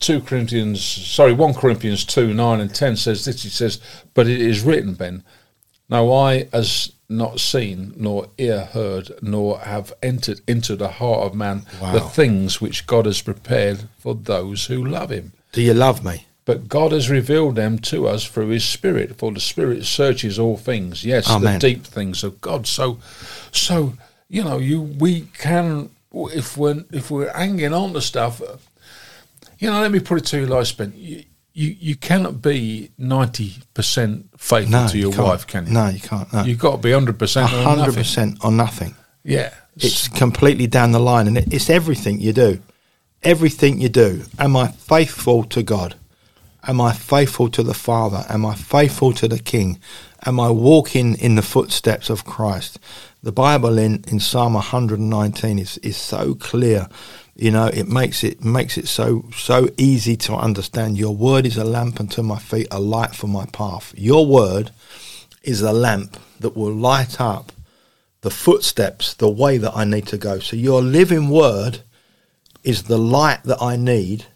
2 0.00 0.20
Corinthians, 0.22 0.84
sorry, 0.84 1.32
1 1.32 1.54
Corinthians 1.54 2.04
2, 2.04 2.34
9 2.34 2.60
and 2.60 2.74
10 2.74 2.96
says 2.96 3.24
this. 3.24 3.44
It 3.44 3.50
says, 3.50 3.80
But 4.14 4.28
it 4.28 4.40
is 4.40 4.62
written, 4.62 4.94
Ben, 4.94 5.24
no 5.88 6.12
eye 6.12 6.48
has 6.52 6.92
not 7.08 7.40
seen, 7.40 7.92
nor 7.96 8.28
ear 8.38 8.64
heard, 8.64 9.10
nor 9.22 9.60
have 9.60 9.92
entered 10.02 10.40
into 10.46 10.76
the 10.76 10.88
heart 10.88 11.20
of 11.20 11.34
man 11.34 11.64
wow. 11.80 11.92
the 11.92 12.00
things 12.00 12.60
which 12.60 12.86
God 12.86 13.06
has 13.06 13.22
prepared 13.22 13.88
for 13.98 14.14
those 14.14 14.66
who 14.66 14.84
love 14.84 15.10
him. 15.10 15.32
Do 15.52 15.62
you 15.62 15.74
love 15.74 16.04
me? 16.04 16.26
But 16.44 16.68
God 16.68 16.92
has 16.92 17.10
revealed 17.10 17.56
them 17.56 17.78
to 17.80 18.06
us 18.06 18.24
through 18.24 18.48
his 18.48 18.64
Spirit, 18.64 19.18
for 19.18 19.32
the 19.32 19.40
Spirit 19.40 19.84
searches 19.84 20.38
all 20.38 20.56
things, 20.56 21.04
yes, 21.04 21.28
Amen. 21.28 21.54
the 21.54 21.58
deep 21.58 21.84
things 21.84 22.22
of 22.22 22.40
God. 22.40 22.66
So, 22.66 22.98
so 23.50 23.94
you 24.28 24.44
know, 24.44 24.58
you 24.58 24.80
we 24.80 25.22
can 25.38 25.90
if 26.12 26.56
we're 26.56 26.84
if 26.92 27.10
we're 27.10 27.32
hanging 27.32 27.72
on 27.72 27.92
to 27.94 28.00
stuff, 28.00 28.40
you 29.58 29.70
know, 29.70 29.80
let 29.80 29.90
me 29.90 30.00
put 30.00 30.18
it 30.18 30.26
to 30.26 30.40
you, 30.40 30.46
like 30.46 30.76
Ben, 30.76 30.92
you, 31.56 31.74
you, 31.80 31.96
cannot 31.96 32.42
be 32.42 32.90
ninety 32.98 33.54
percent 33.72 34.28
faithful 34.36 34.72
no, 34.72 34.88
to 34.88 34.98
your 34.98 35.12
you 35.12 35.22
wife, 35.22 35.46
can 35.46 35.66
you? 35.66 35.72
No, 35.72 35.88
you 35.88 36.00
can't. 36.00 36.30
No. 36.30 36.42
You've 36.42 36.58
got 36.58 36.72
to 36.72 36.78
be 36.78 36.92
hundred 36.92 37.18
percent. 37.18 37.48
hundred 37.48 37.94
percent 37.94 38.44
on 38.44 38.58
nothing. 38.58 38.94
Yeah, 39.24 39.54
it's 39.76 40.06
completely 40.06 40.66
down 40.66 40.92
the 40.92 41.00
line, 41.00 41.26
and 41.26 41.38
it's 41.38 41.70
everything 41.70 42.20
you 42.20 42.34
do. 42.34 42.60
Everything 43.22 43.80
you 43.80 43.88
do. 43.88 44.24
Am 44.38 44.54
I 44.54 44.68
faithful 44.68 45.44
to 45.44 45.62
God? 45.62 45.94
Am 46.68 46.78
I 46.78 46.92
faithful 46.92 47.48
to 47.50 47.62
the 47.62 47.74
Father? 47.74 48.26
Am 48.28 48.44
I 48.44 48.54
faithful 48.54 49.14
to 49.14 49.26
the 49.26 49.38
King? 49.38 49.78
Am 50.26 50.38
I 50.38 50.50
walking 50.50 51.16
in 51.16 51.36
the 51.36 51.42
footsteps 51.42 52.10
of 52.10 52.24
Christ? 52.24 52.78
The 53.22 53.32
Bible 53.32 53.78
in, 53.78 54.04
in 54.08 54.20
Psalm 54.20 54.54
119 54.54 55.58
is, 55.58 55.78
is 55.78 55.96
so 55.96 56.34
clear 56.34 56.88
you 57.36 57.50
know, 57.50 57.66
it 57.66 57.86
makes 57.86 58.24
it 58.24 58.42
makes 58.42 58.78
it 58.78 58.88
so 58.88 59.24
so 59.36 59.68
easy 59.76 60.16
to 60.16 60.34
understand. 60.34 60.96
Your 60.96 61.14
word 61.14 61.44
is 61.44 61.58
a 61.58 61.64
lamp 61.64 62.00
unto 62.00 62.22
my 62.22 62.38
feet, 62.38 62.68
a 62.70 62.80
light 62.80 63.14
for 63.14 63.26
my 63.26 63.44
path. 63.46 63.92
Your 63.96 64.26
word 64.26 64.70
is 65.42 65.60
a 65.60 65.72
lamp 65.72 66.18
that 66.40 66.56
will 66.56 66.72
light 66.72 67.20
up 67.20 67.52
the 68.22 68.30
footsteps, 68.30 69.14
the 69.14 69.28
way 69.28 69.58
that 69.58 69.76
I 69.76 69.84
need 69.84 70.06
to 70.08 70.18
go. 70.18 70.38
So 70.38 70.56
your 70.56 70.80
living 70.80 71.28
word 71.28 71.80
is 72.64 72.84
the 72.84 72.98
light 72.98 73.42
that 73.44 73.62
I 73.62 73.76
need 73.76 74.26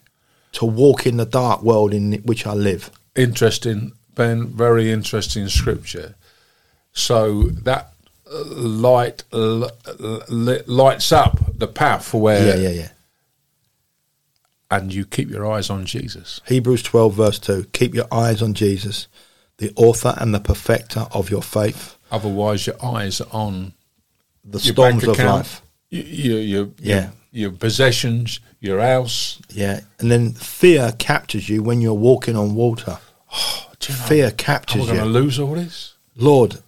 to 0.53 0.67
walk 0.67 1.07
in 1.07 1.17
the 1.17 1.25
dark 1.25 1.63
world 1.63 1.95
in 1.95 2.13
which 2.23 2.47
I 2.47 2.53
live. 2.53 2.91
Interesting, 3.17 3.93
Ben. 4.15 4.47
Very 4.49 4.93
interesting 4.93 5.49
scripture. 5.49 6.17
So 6.93 7.45
that 7.65 7.95
light 8.31 9.25
lights 9.33 11.13
up 11.13 11.39
the 11.59 11.67
path 11.67 12.07
for 12.07 12.21
where 12.21 12.47
yeah 12.47 12.69
yeah 12.69 12.81
yeah 12.83 12.89
and 14.71 14.95
you 14.95 15.05
keep 15.05 15.29
your 15.29 15.51
eyes 15.51 15.69
on 15.69 15.85
Jesus 15.85 16.41
Hebrews 16.47 16.83
12 16.85 17.15
verse 17.15 17.39
2 17.41 17.65
keep 17.73 17.95
your 17.95 18.07
eyes 18.13 18.41
on 18.41 18.55
Jesus 18.55 19.09
the 19.59 19.73
author 19.75 20.15
and 20.19 20.33
the 20.33 20.41
perfecter 20.41 21.07
of 21.13 21.29
your 21.29 21.43
faith 21.43 21.97
otherwise 22.11 22.67
your 22.67 22.77
eyes 22.85 23.21
are 23.21 23.33
on 23.33 23.73
the 24.45 24.61
storms 24.61 25.07
of 25.07 25.19
life 25.19 25.63
your, 25.91 26.05
your, 26.05 26.41
your, 26.41 26.69
yeah. 26.79 27.11
your 27.33 27.51
possessions 27.51 28.39
your 28.61 28.81
house 28.81 29.43
yeah 29.49 29.81
and 29.99 30.11
then 30.11 30.33
fear 30.33 30.93
captures 30.99 31.49
you 31.49 31.63
when 31.65 31.81
you're 31.81 31.95
walking 31.95 32.37
on 32.37 32.55
water 32.55 32.99
oh, 33.33 33.71
you 33.89 33.95
know, 33.95 34.03
fear 34.03 34.31
captures 34.31 34.83
you. 34.83 34.93
We're 34.93 34.99
going 34.99 35.13
to 35.13 35.19
lose 35.19 35.39
all 35.39 35.55
this. 35.55 35.95
Lord, 36.17 36.59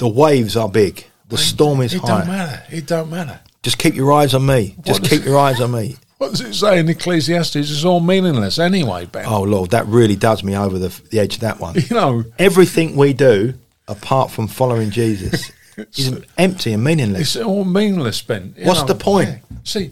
the 0.00 0.08
waves 0.08 0.56
are 0.56 0.68
big. 0.68 1.04
The 1.28 1.36
storm 1.36 1.82
is 1.82 1.94
it 1.94 2.00
high. 2.00 2.06
It 2.06 2.18
don't 2.18 2.26
matter. 2.26 2.62
It 2.70 2.86
don't 2.86 3.10
matter. 3.10 3.40
Just 3.62 3.78
keep 3.78 3.94
your 3.94 4.10
eyes 4.12 4.34
on 4.34 4.46
me. 4.46 4.74
Just 4.82 5.04
keep 5.04 5.24
your 5.24 5.38
eyes 5.38 5.60
on 5.60 5.70
me. 5.70 5.96
What 6.20 6.32
does 6.32 6.42
it 6.42 6.52
say 6.52 6.78
in 6.78 6.86
Ecclesiastes? 6.86 7.56
It's 7.56 7.82
all 7.82 8.00
meaningless 8.00 8.58
anyway, 8.58 9.06
Ben. 9.06 9.24
Oh 9.26 9.40
Lord, 9.40 9.70
that 9.70 9.86
really 9.86 10.16
does 10.16 10.44
me 10.44 10.54
over 10.54 10.78
the, 10.78 10.88
the 11.08 11.18
edge 11.18 11.36
of 11.36 11.40
that 11.40 11.60
one. 11.60 11.74
You 11.88 11.96
know, 11.96 12.24
everything 12.38 12.94
we 12.94 13.14
do 13.14 13.54
apart 13.88 14.30
from 14.30 14.46
following 14.46 14.90
Jesus 14.90 15.50
is 15.78 16.22
empty 16.36 16.74
and 16.74 16.84
meaningless. 16.84 17.36
It's 17.36 17.42
all 17.42 17.64
meaningless, 17.64 18.20
Ben. 18.20 18.54
You 18.58 18.66
What's 18.66 18.82
know, 18.82 18.88
the 18.88 18.96
point? 18.96 19.30
Yeah. 19.30 19.56
See, 19.64 19.90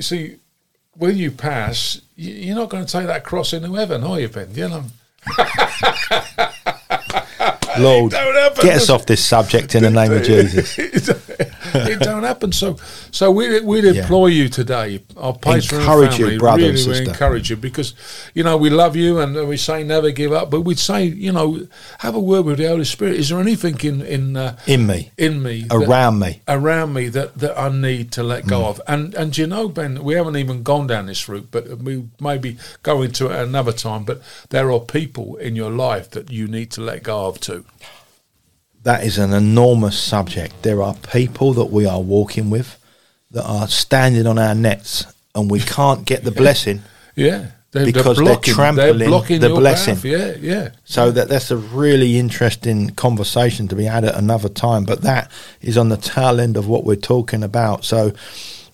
see, 0.00 0.36
when 0.98 1.16
you 1.16 1.30
pass, 1.30 2.02
you're 2.14 2.56
not 2.56 2.68
going 2.68 2.84
to 2.84 2.92
take 2.92 3.06
that 3.06 3.24
cross 3.24 3.54
into 3.54 3.72
heaven, 3.72 4.04
are 4.04 4.20
you, 4.20 4.28
Ben? 4.28 4.54
You 4.54 4.68
know. 4.68 4.84
Lord, 7.82 8.12
get 8.12 8.76
us 8.76 8.90
off 8.90 9.06
this 9.06 9.24
subject 9.24 9.74
in 9.74 9.82
the 9.82 9.90
name 9.90 10.12
of 10.12 10.22
Jesus. 10.24 10.78
it 11.74 12.00
don't 12.00 12.22
happen. 12.22 12.52
So, 12.52 12.76
so 13.10 13.30
we 13.30 13.60
we'd 13.60 13.84
employ 13.84 14.26
yeah. 14.26 14.42
you 14.42 14.48
today. 14.48 15.02
Our 15.16 15.34
Patreon 15.34 15.80
encourage 15.80 16.16
family, 16.16 16.32
you, 16.34 16.38
brother 16.38 16.62
really, 16.62 16.98
and 16.98 17.08
encourage 17.08 17.50
you 17.50 17.56
because 17.56 17.94
you 18.34 18.42
know 18.42 18.56
we 18.56 18.70
love 18.70 18.96
you 18.96 19.20
and 19.20 19.48
we 19.48 19.56
say 19.56 19.82
never 19.82 20.10
give 20.10 20.32
up. 20.32 20.50
But 20.50 20.62
we'd 20.62 20.78
say 20.78 21.04
you 21.04 21.32
know 21.32 21.66
have 21.98 22.14
a 22.14 22.20
word 22.20 22.44
with 22.46 22.58
the 22.58 22.66
Holy 22.68 22.84
Spirit. 22.84 23.14
Is 23.14 23.28
there 23.28 23.40
anything 23.40 23.78
in 23.80 24.02
in 24.02 24.36
uh, 24.36 24.58
in 24.66 24.86
me, 24.86 25.12
in 25.16 25.42
me, 25.42 25.66
around 25.70 26.20
that, 26.20 26.26
me, 26.26 26.42
around 26.48 26.92
me 26.92 27.08
that 27.08 27.38
that 27.38 27.58
I 27.58 27.68
need 27.68 28.12
to 28.12 28.22
let 28.22 28.46
go 28.46 28.60
mm. 28.60 28.68
of? 28.68 28.80
And 28.86 29.14
and 29.14 29.36
you 29.36 29.46
know, 29.46 29.68
Ben, 29.68 30.02
we 30.02 30.14
haven't 30.14 30.36
even 30.36 30.62
gone 30.62 30.86
down 30.86 31.06
this 31.06 31.28
route, 31.28 31.48
but 31.50 31.78
we 31.78 32.08
maybe 32.20 32.58
go 32.82 33.02
into 33.02 33.26
it 33.26 33.38
another 33.38 33.72
time. 33.72 34.04
But 34.04 34.22
there 34.50 34.70
are 34.70 34.80
people 34.80 35.36
in 35.36 35.56
your 35.56 35.70
life 35.70 36.10
that 36.10 36.30
you 36.30 36.48
need 36.48 36.70
to 36.72 36.80
let 36.80 37.02
go 37.02 37.26
of 37.26 37.40
too 37.40 37.64
that 38.82 39.04
is 39.04 39.18
an 39.18 39.32
enormous 39.32 39.98
subject. 39.98 40.62
There 40.62 40.82
are 40.82 40.94
people 40.94 41.52
that 41.54 41.66
we 41.66 41.86
are 41.86 42.00
walking 42.00 42.50
with 42.50 42.78
that 43.30 43.44
are 43.44 43.68
standing 43.68 44.26
on 44.26 44.38
our 44.38 44.54
nets, 44.54 45.06
and 45.34 45.50
we 45.50 45.60
can't 45.60 46.04
get 46.04 46.24
the 46.24 46.30
blessing. 46.42 46.82
yeah. 47.14 47.52
They're, 47.72 47.84
because 47.84 48.16
they're, 48.16 48.24
blocking, 48.24 48.54
they're 48.56 48.74
trampling 48.74 48.98
they're 49.38 49.48
the 49.48 49.54
blessing. 49.54 49.94
Path. 49.94 50.04
Yeah, 50.04 50.34
yeah. 50.40 50.70
So 50.82 51.12
that 51.12 51.28
that's 51.28 51.52
a 51.52 51.56
really 51.56 52.18
interesting 52.18 52.90
conversation 52.90 53.68
to 53.68 53.76
be 53.76 53.84
had 53.84 54.04
at 54.04 54.16
another 54.16 54.48
time. 54.48 54.84
But 54.84 55.02
that 55.02 55.30
is 55.60 55.78
on 55.78 55.88
the 55.88 55.96
tail 55.96 56.40
end 56.40 56.56
of 56.56 56.66
what 56.66 56.82
we're 56.82 56.96
talking 56.96 57.44
about. 57.44 57.84
So 57.84 58.12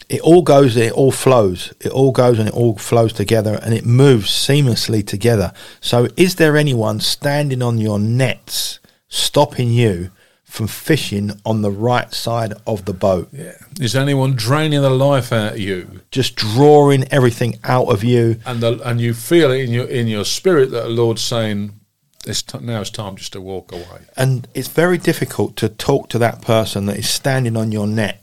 it 0.08 0.22
all 0.22 0.40
goes, 0.40 0.76
it 0.76 0.92
all 0.92 1.12
flows, 1.12 1.74
it 1.80 1.90
all 1.90 2.10
goes 2.10 2.38
and 2.38 2.48
it 2.48 2.54
all 2.54 2.78
flows 2.78 3.12
together, 3.12 3.60
and 3.62 3.74
it 3.74 3.84
moves 3.84 4.30
seamlessly 4.30 5.06
together. 5.06 5.52
So 5.82 6.08
is 6.16 6.36
there 6.36 6.56
anyone 6.56 7.00
standing 7.00 7.60
on 7.60 7.76
your 7.76 7.98
nets? 7.98 8.80
Stopping 9.16 9.70
you 9.70 10.10
from 10.44 10.68
fishing 10.68 11.32
on 11.44 11.62
the 11.62 11.70
right 11.70 12.14
side 12.14 12.54
of 12.66 12.84
the 12.84 12.92
boat. 12.92 13.28
Yeah. 13.32 13.56
Is 13.80 13.96
anyone 13.96 14.34
draining 14.34 14.80
the 14.80 14.90
life 14.90 15.32
out 15.32 15.54
of 15.54 15.58
you? 15.58 16.00
Just 16.10 16.36
drawing 16.36 17.04
everything 17.12 17.58
out 17.64 17.88
of 17.88 18.04
you. 18.04 18.38
And 18.46 18.62
the, 18.62 18.80
and 18.88 19.00
you 19.00 19.12
feel 19.12 19.50
it 19.50 19.62
in 19.62 19.70
your 19.70 19.86
in 19.86 20.06
your 20.06 20.24
spirit 20.24 20.70
that 20.70 20.84
the 20.84 20.88
Lord's 20.88 21.22
saying, 21.22 21.78
it's 22.26 22.42
t- 22.42 22.58
now 22.60 22.80
it's 22.80 22.90
time 22.90 23.16
just 23.16 23.32
to 23.32 23.40
walk 23.40 23.72
away. 23.72 24.06
And 24.16 24.48
it's 24.54 24.68
very 24.68 24.98
difficult 24.98 25.56
to 25.56 25.68
talk 25.68 26.08
to 26.10 26.18
that 26.18 26.42
person 26.42 26.86
that 26.86 26.96
is 26.96 27.08
standing 27.08 27.56
on 27.56 27.72
your 27.72 27.86
net 27.86 28.22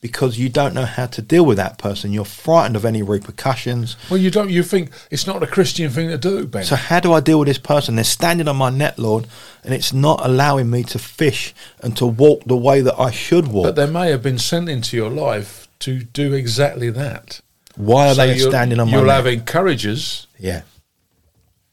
because 0.00 0.38
you 0.38 0.48
don't 0.48 0.74
know 0.74 0.84
how 0.84 1.06
to 1.06 1.20
deal 1.20 1.44
with 1.44 1.56
that 1.56 1.78
person. 1.78 2.12
You're 2.12 2.24
frightened 2.24 2.76
of 2.76 2.84
any 2.84 3.02
repercussions. 3.02 3.96
Well, 4.10 4.18
you 4.18 4.30
don't. 4.30 4.50
You 4.50 4.62
think 4.62 4.90
it's 5.10 5.26
not 5.26 5.42
a 5.42 5.46
Christian 5.46 5.90
thing 5.90 6.08
to 6.08 6.18
do, 6.18 6.46
Ben. 6.46 6.64
So 6.64 6.76
how 6.76 7.00
do 7.00 7.12
I 7.12 7.20
deal 7.20 7.40
with 7.40 7.48
this 7.48 7.58
person? 7.58 7.96
They're 7.96 8.04
standing 8.04 8.48
on 8.48 8.56
my 8.56 8.70
net, 8.70 8.98
Lord, 8.98 9.26
and 9.64 9.74
it's 9.74 9.92
not 9.92 10.24
allowing 10.24 10.70
me 10.70 10.84
to 10.84 10.98
fish 10.98 11.54
and 11.80 11.96
to 11.96 12.06
walk 12.06 12.44
the 12.44 12.56
way 12.56 12.80
that 12.80 12.98
I 12.98 13.10
should 13.10 13.48
walk. 13.48 13.64
But 13.64 13.76
they 13.76 13.90
may 13.90 14.10
have 14.10 14.22
been 14.22 14.38
sent 14.38 14.68
into 14.68 14.96
your 14.96 15.10
life 15.10 15.68
to 15.80 16.00
do 16.00 16.32
exactly 16.32 16.90
that. 16.90 17.40
Why 17.74 18.08
are 18.08 18.14
so 18.14 18.26
they 18.26 18.38
standing 18.38 18.80
on 18.80 18.90
my? 18.90 18.96
You'll 18.96 19.06
net? 19.06 19.16
have 19.16 19.26
encouragers. 19.26 20.26
Yeah. 20.38 20.62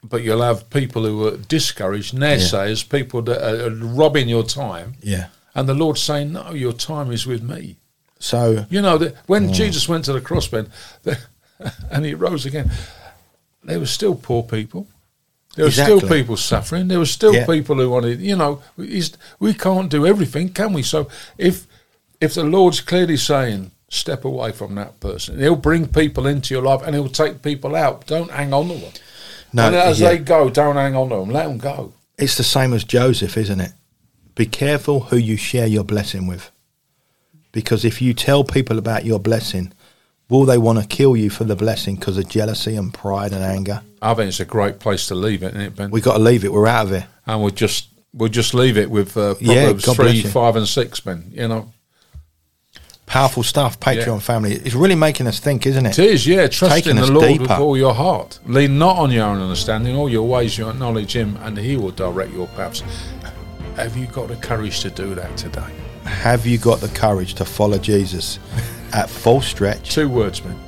But 0.04 0.22
you'll 0.24 0.44
have 0.44 0.70
people 0.70 1.04
who 1.04 1.28
are 1.28 1.38
discouraged, 1.38 2.14
naysayers, 2.14 2.86
yeah. 2.86 3.00
people 3.00 3.24
that 3.24 3.42
are 3.44 3.72
robbing 3.72 4.30
your 4.30 4.44
time. 4.44 4.96
Yeah. 5.02 5.28
And 5.56 5.70
the 5.70 5.74
Lord's 5.74 6.02
saying, 6.02 6.34
"No, 6.34 6.52
your 6.52 6.74
time 6.74 7.12
is 7.12 7.26
with 7.26 7.42
me." 7.42 7.78
So 8.20 8.66
you 8.70 8.82
know 8.82 8.98
that 8.98 9.16
when 9.28 9.50
mm. 9.50 9.54
Jesus 9.54 9.88
went 9.90 10.06
to 10.06 10.14
the 10.14 10.22
crossbed 10.22 10.70
and 11.92 12.06
he 12.06 12.14
rose 12.14 12.46
again, 12.46 12.72
they 13.64 13.78
were 13.78 13.86
still 13.86 14.16
poor 14.16 14.44
people. 14.44 14.88
There 15.56 15.64
were 15.64 15.70
exactly. 15.70 16.00
still 16.00 16.10
people 16.10 16.38
suffering. 16.38 16.88
There 16.90 17.00
were 17.00 17.06
still 17.06 17.34
yeah. 17.34 17.46
people 17.46 17.78
who 17.78 17.90
wanted, 17.90 18.20
you 18.20 18.36
know, 18.36 18.62
we 18.78 19.54
can't 19.54 19.90
do 19.90 20.06
everything, 20.06 20.50
can 20.50 20.74
we? 20.74 20.84
So 20.84 21.08
if 21.38 21.66
if 22.20 22.34
the 22.34 22.44
Lord's 22.44 22.82
clearly 22.82 23.18
saying, 23.18 23.72
step 23.90 24.26
away 24.26 24.52
from 24.52 24.76
that 24.76 25.00
person, 25.00 25.40
he'll 25.40 25.56
bring 25.56 25.88
people 25.88 26.28
into 26.28 26.54
your 26.54 26.64
life 26.64 26.82
and 26.86 26.96
he'll 26.96 27.10
take 27.10 27.42
people 27.42 27.76
out. 27.76 28.06
Don't 28.06 28.32
hang 28.32 28.54
on 28.54 28.68
to 28.68 28.76
them. 28.76 28.94
No, 29.54 29.68
and 29.68 29.76
as 29.76 30.00
yeah. 30.00 30.10
they 30.10 30.18
go, 30.18 30.50
don't 30.50 30.76
hang 30.76 30.96
on 30.96 31.10
to 31.10 31.16
them. 31.16 31.30
Let 31.30 31.48
them 31.48 31.58
go. 31.58 31.94
It's 32.18 32.36
the 32.36 32.44
same 32.44 32.74
as 32.74 32.84
Joseph, 32.84 33.38
isn't 33.38 33.62
it? 33.62 33.72
Be 34.36 34.46
careful 34.46 35.02
who 35.02 35.18
you 35.18 35.38
share 35.38 35.68
your 35.68 35.84
blessing 35.86 36.28
with. 36.28 36.52
Because 37.56 37.86
if 37.86 38.02
you 38.02 38.14
tell 38.14 38.44
people 38.44 38.78
about 38.78 39.06
your 39.06 39.18
blessing, 39.18 39.72
will 40.28 40.44
they 40.44 40.58
want 40.58 40.78
to 40.78 40.86
kill 40.86 41.16
you 41.16 41.30
for 41.30 41.46
the 41.46 41.56
blessing 41.56 41.96
because 41.96 42.18
of 42.18 42.28
jealousy 42.28 42.76
and 42.76 42.94
pride 42.94 43.32
and 43.32 43.42
anger? 43.42 43.82
I 44.02 44.14
think 44.14 44.28
it's 44.28 44.42
a 44.42 44.46
great 44.46 44.80
place 44.80 45.08
to 45.08 45.16
leave 45.16 45.42
it, 45.42 45.56
isn't 45.56 45.62
it, 45.62 45.76
Ben? 45.78 45.90
We've 45.90 46.04
got 46.04 46.18
to 46.18 46.20
leave 46.20 46.44
it. 46.44 46.52
We're 46.52 46.68
out 46.68 46.88
of 46.88 46.92
here. 46.92 47.08
And 47.26 47.42
we'll 47.42 47.52
just 47.52 47.88
we'll 48.14 48.28
just 48.28 48.54
leave 48.54 48.78
it 48.78 48.92
with 48.92 49.16
uh, 49.16 49.36
Proverbs 49.36 49.88
yeah, 49.88 49.94
3, 49.94 50.24
5 50.24 50.56
and 50.58 50.68
6, 50.68 51.00
Ben. 51.00 51.32
You 51.32 51.48
know, 51.48 51.74
Powerful 53.06 53.44
stuff, 53.44 53.80
Patreon 53.80 54.06
yeah. 54.06 54.20
family. 54.20 54.56
It's 54.56 54.76
really 54.76 54.96
making 54.96 55.26
us 55.28 55.40
think, 55.40 55.66
isn't 55.66 55.86
it? 55.86 55.98
It 55.98 56.12
is, 56.12 56.28
yeah. 56.28 56.48
Trust 56.48 56.88
in 56.88 56.98
the 56.98 57.10
Lord 57.10 57.28
deeper. 57.28 57.44
with 57.44 57.52
all 57.52 57.78
your 57.78 57.94
heart. 57.94 58.40
Lean 58.46 58.78
not 58.78 58.98
on 58.98 59.12
your 59.12 59.28
own 59.28 59.40
understanding, 59.40 59.96
all 59.96 60.10
your 60.10 60.28
ways 60.28 60.58
you 60.58 60.68
acknowledge 60.68 61.16
Him, 61.16 61.38
and 61.38 61.58
He 61.58 61.78
will 61.78 61.92
direct 61.92 62.34
your 62.34 62.48
paths. 62.48 62.84
Have 63.78 63.96
you 63.96 64.08
got 64.08 64.28
the 64.28 64.36
courage 64.36 64.82
to 64.82 64.90
do 64.90 65.16
that 65.16 65.38
today? 65.38 65.72
Have 66.06 66.46
you 66.46 66.58
got 66.58 66.80
the 66.80 66.88
courage 66.90 67.36
to 67.36 67.46
follow 67.46 67.78
Jesus 67.78 68.40
at 68.94 69.10
full 69.10 69.42
stretch? 69.42 69.94
Two 69.94 70.10
words, 70.10 70.44
man. 70.44 70.60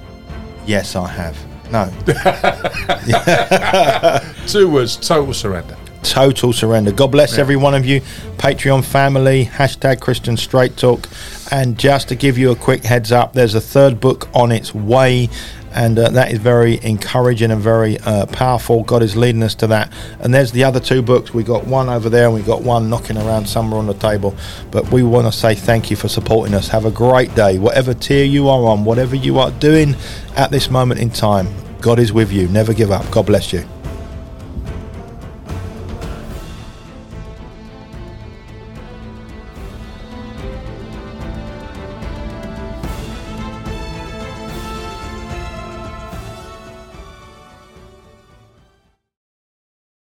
Yes, 0.66 0.96
I 0.96 1.08
have. 1.08 1.38
No. 1.72 1.92
Two 4.48 4.70
words 4.70 4.98
total 4.98 5.34
surrender 5.34 5.78
total 6.04 6.54
surrender. 6.54 6.92
God 6.92 7.12
bless 7.12 7.36
yeah. 7.36 7.42
every 7.42 7.56
one 7.56 7.74
of 7.74 7.86
you, 7.86 8.02
Patreon 8.38 8.84
family, 8.84 9.46
hashtag 9.46 10.00
Christian 10.00 10.38
Straight 10.38 10.78
Talk. 10.78 11.08
And 11.52 11.78
just 11.78 12.10
to 12.10 12.16
give 12.16 12.38
you 12.38 12.52
a 12.52 12.56
quick 12.56 12.84
heads 12.84 13.12
up, 13.12 13.34
there's 13.34 13.56
a 13.56 13.62
third 13.62 14.00
book 14.00 14.30
on 14.34 14.52
its 14.52 14.74
way. 14.74 15.30
And 15.74 16.00
uh, 16.00 16.10
that 16.10 16.32
is 16.32 16.40
very 16.40 16.80
encouraging 16.84 17.52
and 17.52 17.62
very 17.62 18.00
uh, 18.00 18.26
powerful. 18.28 18.84
God 18.84 19.04
is 19.04 19.16
leading 19.16 19.44
us 19.44 19.56
to 19.56 19.68
that. 19.68 19.92
And 20.20 20.34
there's 20.34 20.52
the 20.52 20.64
other 20.64 20.80
two 20.80 21.02
books. 21.02 21.34
We 21.34 21.44
got 21.44 21.66
one 21.66 21.90
over 21.90 22.10
there, 22.10 22.26
and 22.26 22.34
we 22.34 22.42
got 22.42 22.64
one 22.64 22.90
knocking 22.90 23.18
around 23.18 23.48
somewhere 23.48 23.80
on 23.80 23.88
the 23.88 23.94
table. 23.94 24.36
But 24.72 24.92
we 24.92 25.04
want 25.04 25.28
to 25.28 25.32
say 25.32 25.56
thank 25.56 25.92
you 25.92 25.96
for 25.96 26.08
supporting 26.08 26.56
us. 26.56 26.68
Have 26.70 26.86
a 26.86 26.92
great 26.92 27.36
day, 27.36 27.60
whatever 27.60 27.94
tier 27.94 28.26
you 28.26 28.50
are 28.50 28.66
on, 28.66 28.86
whatever 28.86 29.16
you 29.16 29.40
are 29.40 29.52
doing 29.52 29.96
at 30.36 30.52
this 30.52 30.70
moment 30.70 31.00
in 31.00 31.10
time. 31.10 31.48
God 31.80 32.00
is 32.00 32.12
with 32.12 32.32
you. 32.32 32.48
Never 32.48 32.74
give 32.74 32.92
up. 32.92 33.10
God 33.12 33.28
bless 33.28 33.54
you. 33.54 33.77